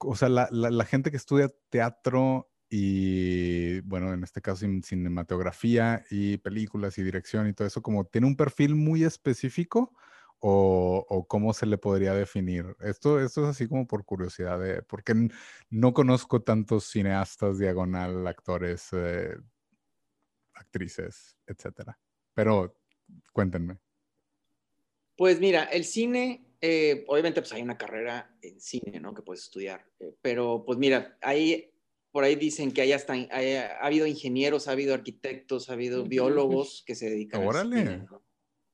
[0.00, 6.36] o sea, la, la, gente que estudia teatro y, bueno, en este caso cinematografía y
[6.38, 9.94] películas y dirección y todo eso, como tiene un perfil muy específico
[10.40, 12.76] o, o cómo se le podría definir.
[12.80, 15.28] Esto, esto es así como por curiosidad, de, porque
[15.70, 19.36] no conozco tantos cineastas, diagonal, actores, eh,
[20.54, 21.98] actrices, etcétera.
[22.34, 22.76] Pero
[23.32, 23.78] cuéntenme.
[25.16, 29.14] Pues mira, el cine, eh, obviamente pues hay una carrera en cine, ¿no?
[29.14, 31.72] Que puedes estudiar, eh, pero pues mira, ahí,
[32.10, 36.82] por ahí dicen que hay hasta, ha habido ingenieros, ha habido arquitectos, ha habido biólogos
[36.86, 38.06] que se dedican a cine,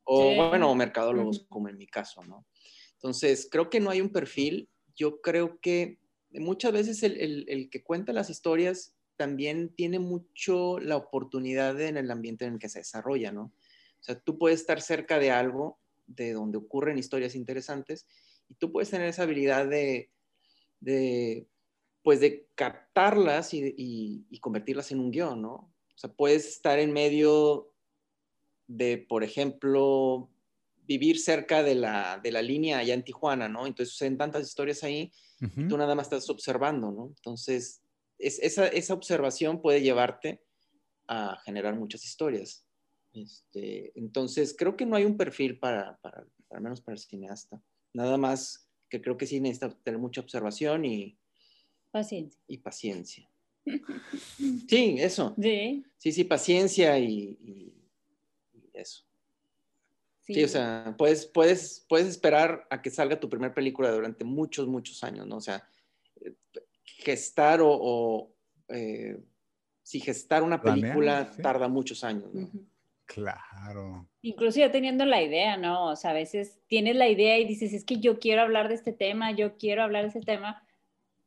[0.04, 2.46] O bueno, mercadólogos, como en mi caso, ¿no?
[2.94, 4.68] Entonces, creo que no hay un perfil.
[4.94, 5.98] Yo creo que
[6.30, 12.10] muchas veces el, el que cuenta las historias también tiene mucho la oportunidad en el
[12.10, 13.44] ambiente en el que se desarrolla, ¿no?
[13.44, 18.06] O sea, tú puedes estar cerca de algo de donde ocurren historias interesantes
[18.48, 20.10] y tú puedes tener esa habilidad de,
[22.04, 25.54] pues de captarlas y, convertirlas en un guion, ¿no?
[25.54, 27.72] O sea, puedes estar en medio
[28.66, 30.30] de, por ejemplo,
[30.86, 33.66] vivir cerca de la, línea allá en Tijuana, ¿no?
[33.66, 37.06] Entonces suceden tantas historias ahí y tú nada más estás observando, ¿no?
[37.06, 37.82] Entonces,
[38.18, 40.44] esa, esa observación puede llevarte
[41.08, 42.66] a generar muchas historias.
[43.14, 47.62] Este, entonces, creo que no hay un perfil para, para, al menos para el cineasta.
[47.94, 51.18] Nada más que creo que sí necesita tener mucha observación y
[51.94, 52.42] paciencia.
[52.48, 53.30] Y paciencia.
[54.68, 55.34] Sí, eso.
[55.40, 55.84] Sí.
[55.96, 57.72] Sí, sí, paciencia y,
[58.72, 59.04] eso.
[60.22, 60.42] Sí.
[60.42, 65.04] o sea, puedes, puedes, puedes esperar a que salga tu primera película durante muchos, muchos
[65.04, 65.36] años, ¿no?
[65.36, 65.66] O sea,
[66.82, 68.34] gestar o,
[68.68, 69.18] eh,
[69.82, 72.50] si gestar una película tarda muchos años, ¿no?
[73.06, 74.08] Claro.
[74.22, 75.90] Incluso teniendo la idea, ¿no?
[75.90, 78.74] O sea, a veces tienes la idea y dices, es que yo quiero hablar de
[78.74, 80.63] este tema, yo quiero hablar de este tema,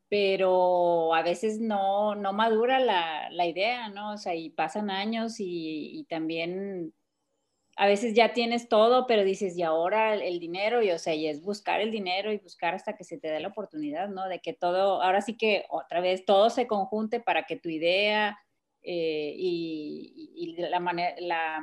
[0.09, 4.13] pero a veces no, no madura la, la idea, ¿no?
[4.13, 6.93] O sea, y pasan años y, y, también
[7.75, 11.27] a veces ya tienes todo, pero dices, y ahora el, dinero, y o sea, y
[11.27, 14.27] es buscar el dinero y buscar hasta que se te dé la oportunidad, ¿no?
[14.27, 18.39] De que todo, ahora sí que otra vez todo se conjunte para que tu idea
[18.81, 21.61] eh, y, la manera, la,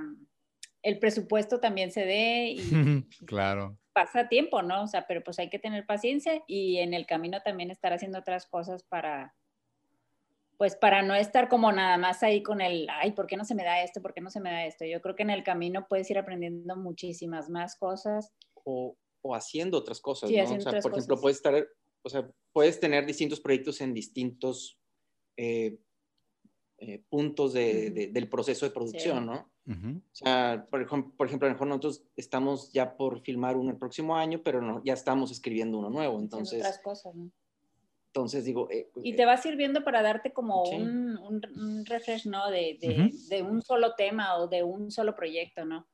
[0.82, 2.50] el presupuesto también se dé.
[2.50, 2.60] Y,
[3.26, 3.78] claro.
[3.94, 4.82] Pasa tiempo, ¿no?
[4.82, 8.18] O sea, pero pues hay que tener paciencia y en el camino también estar haciendo
[8.18, 9.34] otras cosas para,
[10.58, 13.54] pues para no estar como nada más ahí con el, ay, ¿por qué no se
[13.54, 14.02] me da esto?
[14.02, 14.84] ¿Por qué no se me da esto?
[14.84, 18.32] Yo creo que en el camino puedes ir aprendiendo muchísimas más cosas.
[18.64, 20.42] O, o haciendo otras cosas, ¿no?
[20.42, 21.66] O sea, por ejemplo, puedes estar,
[22.02, 24.78] o sea, puedes tener distintos proyectos en distintos
[25.36, 25.78] eh,
[26.78, 29.53] eh, puntos de, del proceso de producción, ¿no?
[29.66, 33.70] O sea, por ejemplo, por ejemplo, a lo mejor nosotros estamos ya por filmar uno
[33.70, 36.60] el próximo año, pero no, ya estamos escribiendo uno nuevo, entonces...
[36.60, 37.30] Otras cosas, ¿no?
[38.08, 38.68] Entonces digo...
[38.70, 42.50] Eh, y te va sirviendo para darte como un, un, refresh, ¿no?
[42.50, 45.88] De, de, de, un solo tema o de un solo proyecto, ¿no?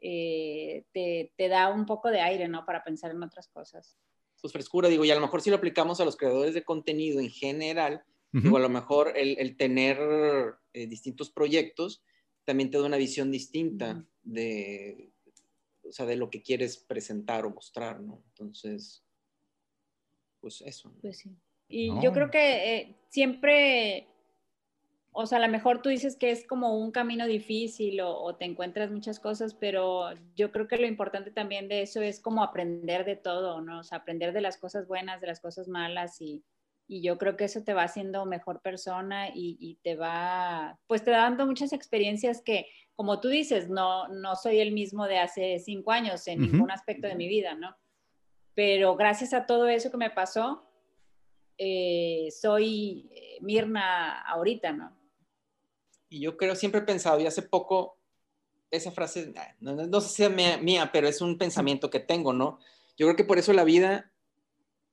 [0.00, 2.64] Eh, te, te, da un poco de aire, ¿no?
[2.64, 3.96] Para pensar en otras cosas.
[4.40, 7.18] Pues frescura, digo, y a lo mejor si lo aplicamos a los creadores de contenido
[7.20, 9.98] en general, digo, a lo mejor el, el tener
[10.74, 12.04] eh, distintos proyectos
[12.48, 15.12] también te da una visión distinta de,
[15.82, 18.22] o sea, de lo que quieres presentar o mostrar, ¿no?
[18.28, 19.04] Entonces,
[20.40, 20.90] pues eso.
[21.02, 21.36] Pues sí.
[21.68, 24.08] Y yo creo que eh, siempre,
[25.12, 28.46] o sea, a lo mejor tú dices que es como un camino difícil o, te
[28.46, 33.04] encuentras muchas cosas, pero yo creo que lo importante también de eso es como aprender
[33.04, 33.80] de todo, ¿no?
[33.80, 36.42] O sea, aprender de las cosas buenas, de las cosas malas y,
[36.88, 41.10] y yo creo que eso te va haciendo mejor persona y, te va, pues te
[41.10, 42.66] va dando muchas experiencias que,
[42.96, 47.06] como tú dices, no, no soy el mismo de hace cinco años en ningún aspecto
[47.06, 47.76] de mi vida, ¿no?
[48.54, 50.66] Pero gracias a todo eso que me pasó,
[51.58, 54.96] eh, soy eh, Mirna ahorita, ¿no?
[56.08, 57.98] Y yo creo, siempre he pensado, y hace poco,
[58.70, 62.32] esa frase, no, no sé si es mía, mía, pero es un pensamiento que tengo,
[62.32, 62.58] ¿no?
[62.96, 64.10] Yo creo que por eso la vida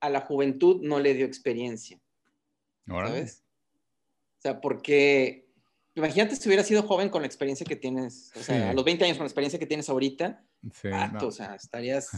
[0.06, 2.00] a la juventud no le dio experiencia.
[2.88, 3.44] ¿Sabes?
[4.38, 5.48] O sea, porque
[5.96, 9.06] imagínate si hubiera sido joven con la experiencia que tienes, o sea, a los 20
[9.06, 10.90] años con la experiencia que tienes ahorita, sí,
[11.22, 12.12] o sea, estarías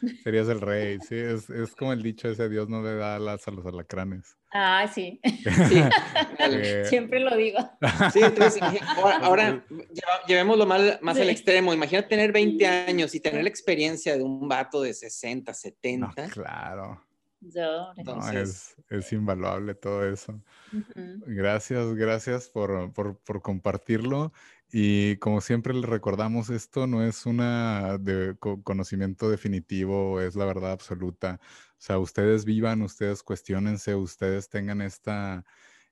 [0.22, 3.46] Serías el rey, sí, es, es, como el dicho ese, Dios no le da alas
[3.48, 4.37] a los alacranes.
[4.50, 5.82] Ah, sí, sí.
[6.38, 7.58] Eh, siempre lo digo.
[8.12, 8.62] Sí, entonces,
[9.20, 9.64] ahora,
[10.26, 14.48] llevémoslo más, más al extremo, imagínate tener 20 años y tener la experiencia de un
[14.48, 16.28] vato de 60, 70.
[16.28, 17.02] claro.
[17.40, 20.42] Yo, no, es, es, invaluable todo eso.
[21.24, 24.32] Gracias, gracias por, por, por compartirlo.
[24.70, 30.72] Y como siempre le recordamos, esto no es una de conocimiento definitivo, es la verdad
[30.72, 31.40] absoluta.
[31.72, 35.44] O sea, ustedes vivan, ustedes cuestionense, ustedes tengan esta,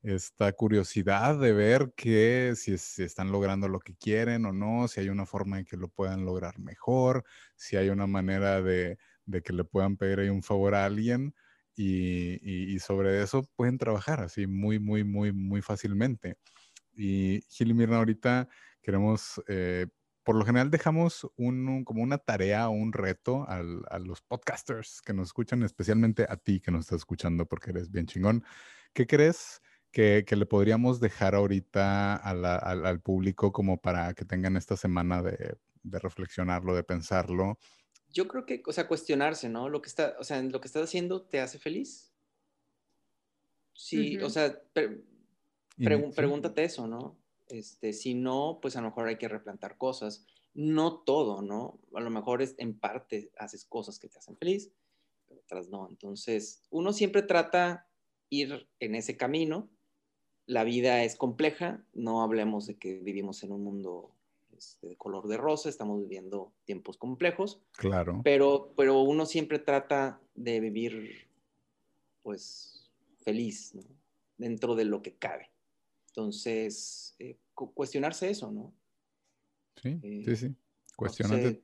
[0.02, 5.08] esta curiosidad de ver que si, están logrando lo que quieren o no, si hay
[5.08, 7.24] una forma en que lo puedan lograr mejor,
[7.54, 8.98] si hay una manera de,
[9.42, 11.34] que le puedan pedir ahí un favor a alguien.
[11.78, 16.36] Y, y, sobre eso pueden trabajar así muy, muy, muy, muy fácilmente.
[16.94, 18.48] Y Gil y Mirna, ahorita
[18.86, 19.88] queremos, eh,
[20.22, 25.12] por lo general dejamos un, como una tarea o un reto a los podcasters que
[25.12, 28.44] nos escuchan, especialmente a ti que nos estás escuchando porque eres bien chingón.
[28.92, 29.60] ¿Qué crees
[29.90, 36.76] que, le podríamos dejar ahorita al, público como para que tengan esta semana de, reflexionarlo,
[36.76, 37.58] de pensarlo?
[38.12, 39.68] Yo creo que, o sea, cuestionarse, ¿no?
[39.68, 42.12] Lo que está, o sea, lo que estás haciendo te hace feliz.
[43.72, 44.56] Sí, o sea,
[46.14, 47.18] pregúntate eso, ¿no?
[47.48, 50.26] Este, si no, pues a lo mejor hay que replantar cosas.
[50.54, 51.78] No todo, ¿no?
[51.94, 54.72] A lo mejor es en parte haces cosas que te hacen feliz,
[55.26, 55.88] pero otras no.
[55.88, 57.86] Entonces, uno siempre trata
[58.30, 59.68] ir en ese camino.
[60.46, 64.12] La vida es compleja, no hablemos de que vivimos en un mundo
[64.56, 67.60] este, de color de rosa, estamos viviendo tiempos complejos.
[67.72, 68.20] Claro.
[68.24, 71.28] Pero, pero uno siempre trata de vivir,
[72.22, 72.88] pues,
[73.20, 73.82] feliz, ¿no?
[74.38, 75.50] Dentro de lo que cabe.
[76.16, 78.74] Entonces, eh, cuestionarse eso, ¿no?
[79.82, 80.56] Sí, sí, eh, sí.
[80.96, 81.62] Cuestionarte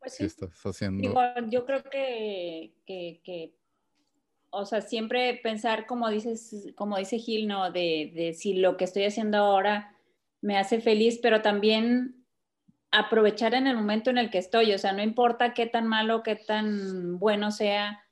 [0.00, 0.24] pues sí.
[0.24, 1.14] estás haciendo.
[1.48, 3.54] yo creo que, que,
[4.50, 7.70] o sea, siempre pensar, como dices, como dice Gil, ¿no?
[7.70, 9.96] De, de si lo que estoy haciendo ahora
[10.40, 12.26] me hace feliz, pero también
[12.90, 16.24] aprovechar en el momento en el que estoy, o sea, no importa qué tan malo,
[16.24, 18.04] qué tan bueno sea,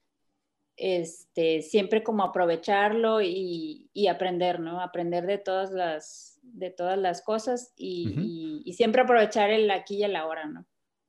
[0.81, 4.81] este, siempre como aprovecharlo y, aprender, ¿no?
[4.81, 10.17] Aprender de todas las, de todas las cosas y, siempre aprovechar el aquí y el
[10.17, 10.67] ahora, ¿no?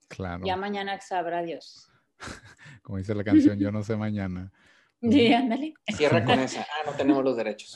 [0.09, 0.43] Claro.
[0.45, 1.89] Ya mañana sabrá Dios.
[2.83, 4.51] Como dice la canción, yo no sé mañana.
[5.01, 5.73] Sí, ándale.
[5.87, 6.61] Cierra con esa.
[6.61, 7.73] Ah, no tenemos los derechos.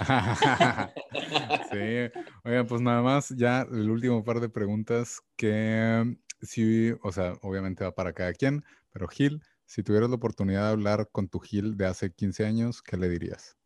[1.71, 2.19] sí.
[2.43, 7.83] Oigan, pues nada más, ya el último par de preguntas que sí, o sea, obviamente
[7.83, 11.77] va para cada quien, pero Gil, si tuvieras la oportunidad de hablar con tu Gil
[11.77, 13.57] de hace 15 años, ¿qué le dirías?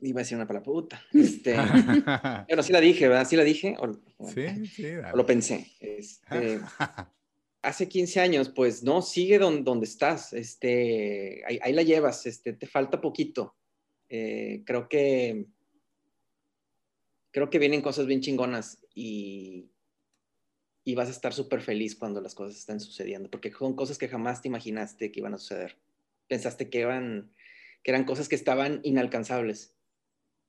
[0.00, 1.02] Iba a decir una palabra puta.
[1.12, 1.56] Este,
[2.48, 3.26] pero sí la dije, ¿verdad?
[3.26, 3.76] Sí la dije.
[3.78, 3.92] O,
[4.28, 4.86] sí, sí.
[5.14, 5.66] lo pensé.
[5.80, 6.60] Este,
[7.62, 13.00] hace 15 años, pues no, sigue donde, estás, este, ahí, la llevas, este, te falta
[13.00, 13.56] poquito.
[14.08, 15.46] Eh, creo que
[17.34, 19.68] creo que vienen cosas bien chingonas y,
[20.84, 24.08] y vas a estar súper feliz cuando las cosas estén sucediendo, porque son cosas que
[24.08, 25.78] jamás te imaginaste que iban a suceder.
[26.28, 27.32] Pensaste que, eran,
[27.82, 29.74] que eran cosas que estaban inalcanzables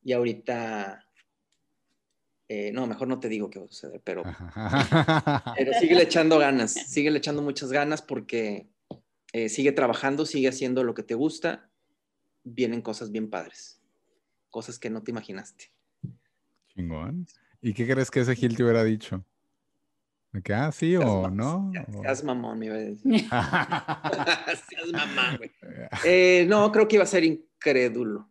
[0.03, 1.09] y ahorita
[2.49, 4.23] eh, no, mejor no te digo qué va a suceder, pero,
[5.57, 8.67] pero sigue echando ganas, sigue echando muchas ganas porque
[9.31, 11.71] eh, sigue trabajando, sigue haciendo lo que te gusta,
[12.43, 13.81] vienen cosas bien padres,
[14.49, 15.71] cosas que no te imaginaste.
[16.67, 17.25] Chingón.
[17.61, 19.25] ¿Y qué crees que ese Gil te hubiera dicho?
[20.35, 21.71] ¿De que, ah, sí o no?
[22.01, 23.03] Seas mamón, me iba a decir.
[24.67, 25.51] seas mamón, güey.
[26.05, 28.29] Eh, no, creo que iba a ser incrédulo.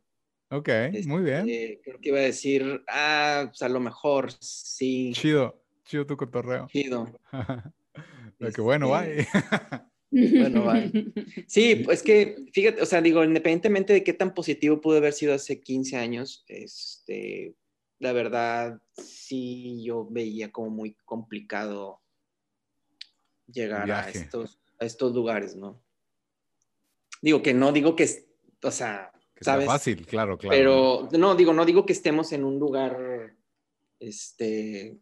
[0.51, 0.69] Ok,
[1.07, 1.49] muy bien.
[1.49, 5.13] Este, creo que iba a decir, ah, pues a lo mejor sí.
[5.15, 6.67] Chido, chido tu cotorreo.
[6.67, 7.11] Chido.
[8.39, 9.27] Pero que bueno, bye.
[10.11, 11.11] bueno, bye.
[11.47, 15.33] Sí, pues que, fíjate, o sea, digo, independientemente de qué tan positivo pudo haber sido
[15.33, 17.55] hace 15 años, este,
[17.99, 22.01] la verdad, sí, yo veía como muy complicado
[23.47, 25.81] llegar a estos, a estos lugares, ¿no?
[27.23, 28.09] Digo que no digo que,
[28.63, 29.67] o sea, que ¿sabes?
[29.67, 30.57] fácil, claro, claro.
[30.57, 33.35] Pero no, digo, no digo que estemos en un lugar,
[33.99, 34.99] este,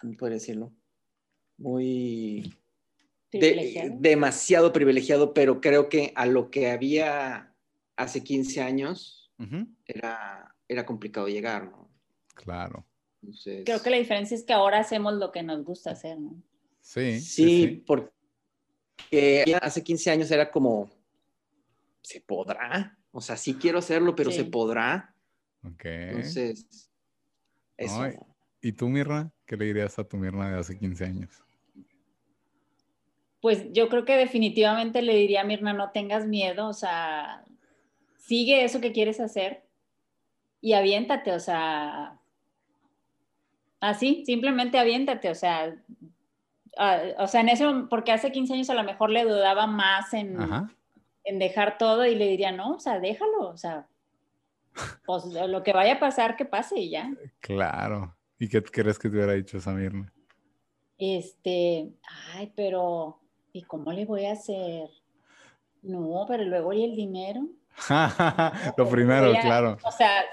[0.00, 0.72] ¿cómo puedo decirlo?
[1.58, 2.54] Muy...
[3.30, 7.54] demasiado privilegiado, pero creo que a lo que había
[7.96, 9.30] hace 15 años
[9.86, 11.88] era, era complicado llegar, ¿no?
[12.34, 12.86] Claro.
[13.64, 16.40] Creo que la diferencia es que ahora hacemos lo que nos gusta hacer, ¿no?
[16.80, 17.20] Sí.
[17.20, 17.84] Sí, sí.
[17.86, 20.88] porque hace 15 años era como,
[22.00, 22.96] ¿se podrá?
[23.10, 25.14] O sea, sí quiero hacerlo, pero se podrá.
[25.64, 25.84] Ok.
[25.84, 26.90] Entonces,
[27.76, 28.02] eso.
[28.60, 29.32] ¿Y tú, Mirna?
[29.46, 31.42] ¿Qué le dirías a tu Mirna de hace 15 años?
[33.40, 37.44] Pues yo creo que definitivamente le diría a Mirna, no tengas miedo, o sea,
[38.16, 39.67] sigue eso que quieres hacer
[40.60, 42.18] y aviéntate, o sea,
[43.80, 45.76] así, simplemente aviéntate, o sea,
[47.18, 50.38] o sea, en eso, porque hace 15 años a lo mejor le dudaba más en,
[51.24, 53.86] en dejar todo y le diría, no, o sea, déjalo, o sea,
[55.04, 57.10] pues lo que vaya a pasar, que pase y ya.
[57.40, 58.16] Claro.
[58.38, 60.12] ¿Y qué crees que te hubiera dicho Samirna?
[60.98, 61.90] Este,
[62.34, 63.20] ay, pero,
[63.52, 64.88] ¿y cómo le voy a hacer?
[65.82, 67.48] No, pero luego y el dinero.
[68.76, 69.78] lo primero, claro.
[69.82, 70.24] O sea,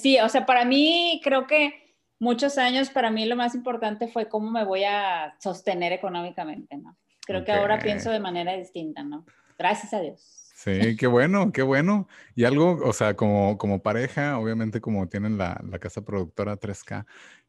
[0.00, 4.28] sí, o sea, para mí creo que muchos años, para mí lo más importante fue
[4.28, 6.96] cómo me voy a sostener económicamente, ¿no?
[7.26, 9.24] Creo que ahora pienso de manera distinta, ¿no?
[9.58, 10.44] Gracias a Dios.
[10.54, 12.08] Sí, qué bueno, qué bueno.
[12.34, 17.06] Y algo, o sea, como, como pareja, obviamente como tienen la, casa productora 3K,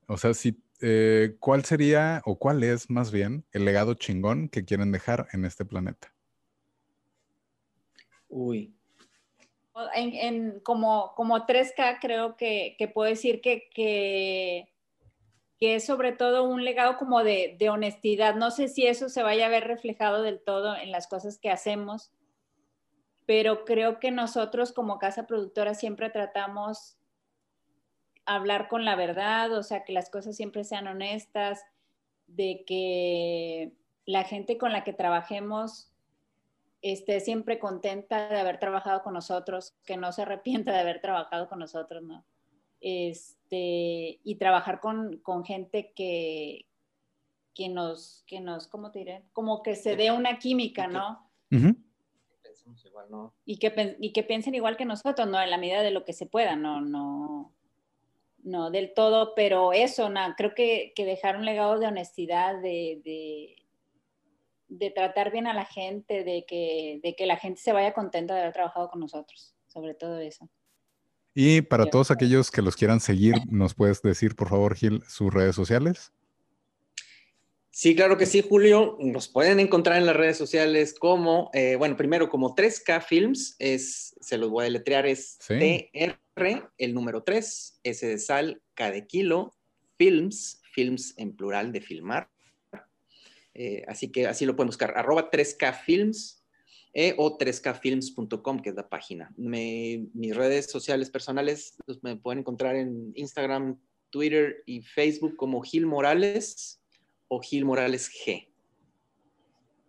[0.08, 4.66] o sea, si, eh, ¿cuál sería o cuál es más bien el legado chingón que
[4.66, 6.14] quieren dejar en este planeta?
[8.28, 8.75] Uy.
[9.96, 14.70] En, como, como 3K creo que, puedo decir que, que,
[15.60, 18.36] es sobre todo un legado como de, de honestidad.
[18.36, 21.50] No sé si eso se vaya a ver reflejado del todo en las cosas que
[21.50, 22.12] hacemos,
[23.26, 26.98] pero creo que nosotros como casa productora siempre tratamos
[28.26, 31.64] hablar con la verdad, o sea, que las cosas siempre sean honestas,
[32.28, 33.74] de que
[34.06, 35.92] la gente con la que trabajemos
[36.92, 41.50] esté siempre contenta de haber trabajado con nosotros, que no se arrepienta de haber trabajado
[41.50, 42.24] con nosotros, ¿no?
[42.80, 46.68] Este, y trabajar con, gente que,
[47.56, 49.24] que nos, que nos, ¿cómo te diré?
[49.34, 51.28] Como que se dé una química, ¿no?
[53.46, 55.42] Y que, y que piensen igual que nosotros, ¿no?
[55.42, 57.52] En la medida de lo que se pueda, no, no,
[58.44, 63.02] no del todo, pero eso, no, creo que, que dejar un legado de honestidad, de,
[63.04, 63.65] de,
[64.68, 68.34] de, tratar bien a la gente, de que, de que la gente se vaya contenta
[68.34, 70.50] de haber trabajado con nosotros, sobre todo eso.
[71.34, 75.34] Y para todos aquellos que los quieran seguir, ¿nos puedes decir, por favor, Gil, sus
[75.34, 76.14] redes sociales?
[77.76, 78.96] Sí, claro que sí, Julio.
[79.02, 84.16] Nos pueden encontrar en las redes sociales como, eh, bueno, primero como 3K Films, es,
[84.22, 89.06] se los voy a deletrear, es TR, el número 3, S de sal, K de
[89.06, 89.54] kilo,
[89.98, 92.30] Films, Films en plural de filmar.
[93.56, 96.46] Eh, así que así lo pueden buscar, arroba 3K Films
[96.94, 99.34] eh, o 3kfilms.com, que es la página.
[99.38, 103.80] mis redes sociales personales los me pueden encontrar en Instagram,
[104.10, 106.82] Twitter y Facebook como Gil Morales
[107.30, 108.48] o Gil Morales G?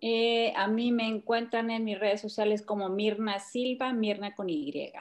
[0.00, 4.92] Eh, a mí me encuentran en mis redes sociales como Mirna Silva, Mirna con Y.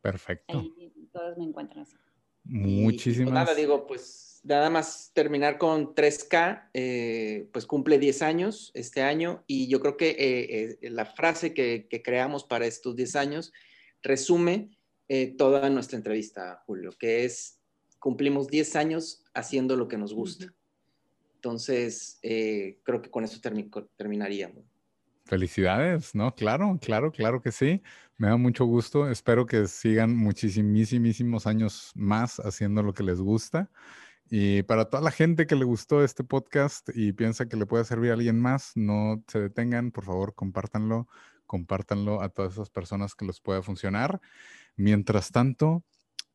[0.00, 0.64] Perfecto.
[1.12, 1.96] todos me encuentran así.
[2.44, 3.32] Muchísimas.
[3.32, 9.02] Pues nada, digo, pues nada más terminar con 3K, eh, pues cumple 10 años este
[9.02, 13.52] año y yo creo que eh, eh, la frase que, creamos para estos 10 años
[14.02, 14.70] resume
[15.36, 17.58] toda nuestra entrevista, Julio, que es
[17.98, 20.46] cumplimos 10 años haciendo lo que nos gusta.
[21.34, 23.38] Entonces, creo que con eso
[23.98, 24.64] terminaríamos.
[25.26, 26.34] Felicidades, ¿no?
[26.34, 27.82] Claro, claro, claro que sí.
[28.16, 29.10] Me da mucho gusto.
[29.10, 33.70] Espero que sigan muchísimos años más haciendo lo que les gusta.
[34.34, 37.84] Y para toda la gente que le gustó este podcast y piensa que le puede
[37.84, 41.06] servir a alguien más, no se detengan, por favor, compártanlo,
[41.44, 44.22] compártanlo a todas esas personas que les pueda funcionar.
[44.74, 45.84] Mientras tanto,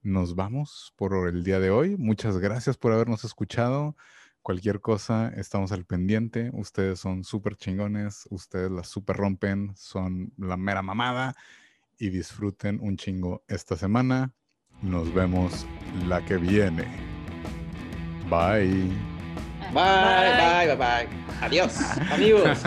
[0.04, 1.98] nos vamos por el día de hoy.
[1.98, 3.96] Muchas gracias por habernos escuchado.
[4.44, 6.52] Cualquier cosa, estamos al pendiente.
[6.54, 11.36] Ustedes son súper chingones, ustedes la súper rompen, son la mera mamada
[11.98, 14.36] y disfruten un chingo esta semana.
[14.84, 15.66] Nos vemos
[16.08, 17.17] la que viene.
[18.30, 18.92] Bye.
[19.74, 21.08] Bye, bye, bye, bye.
[21.42, 21.74] Adiós,
[22.12, 22.64] amigos.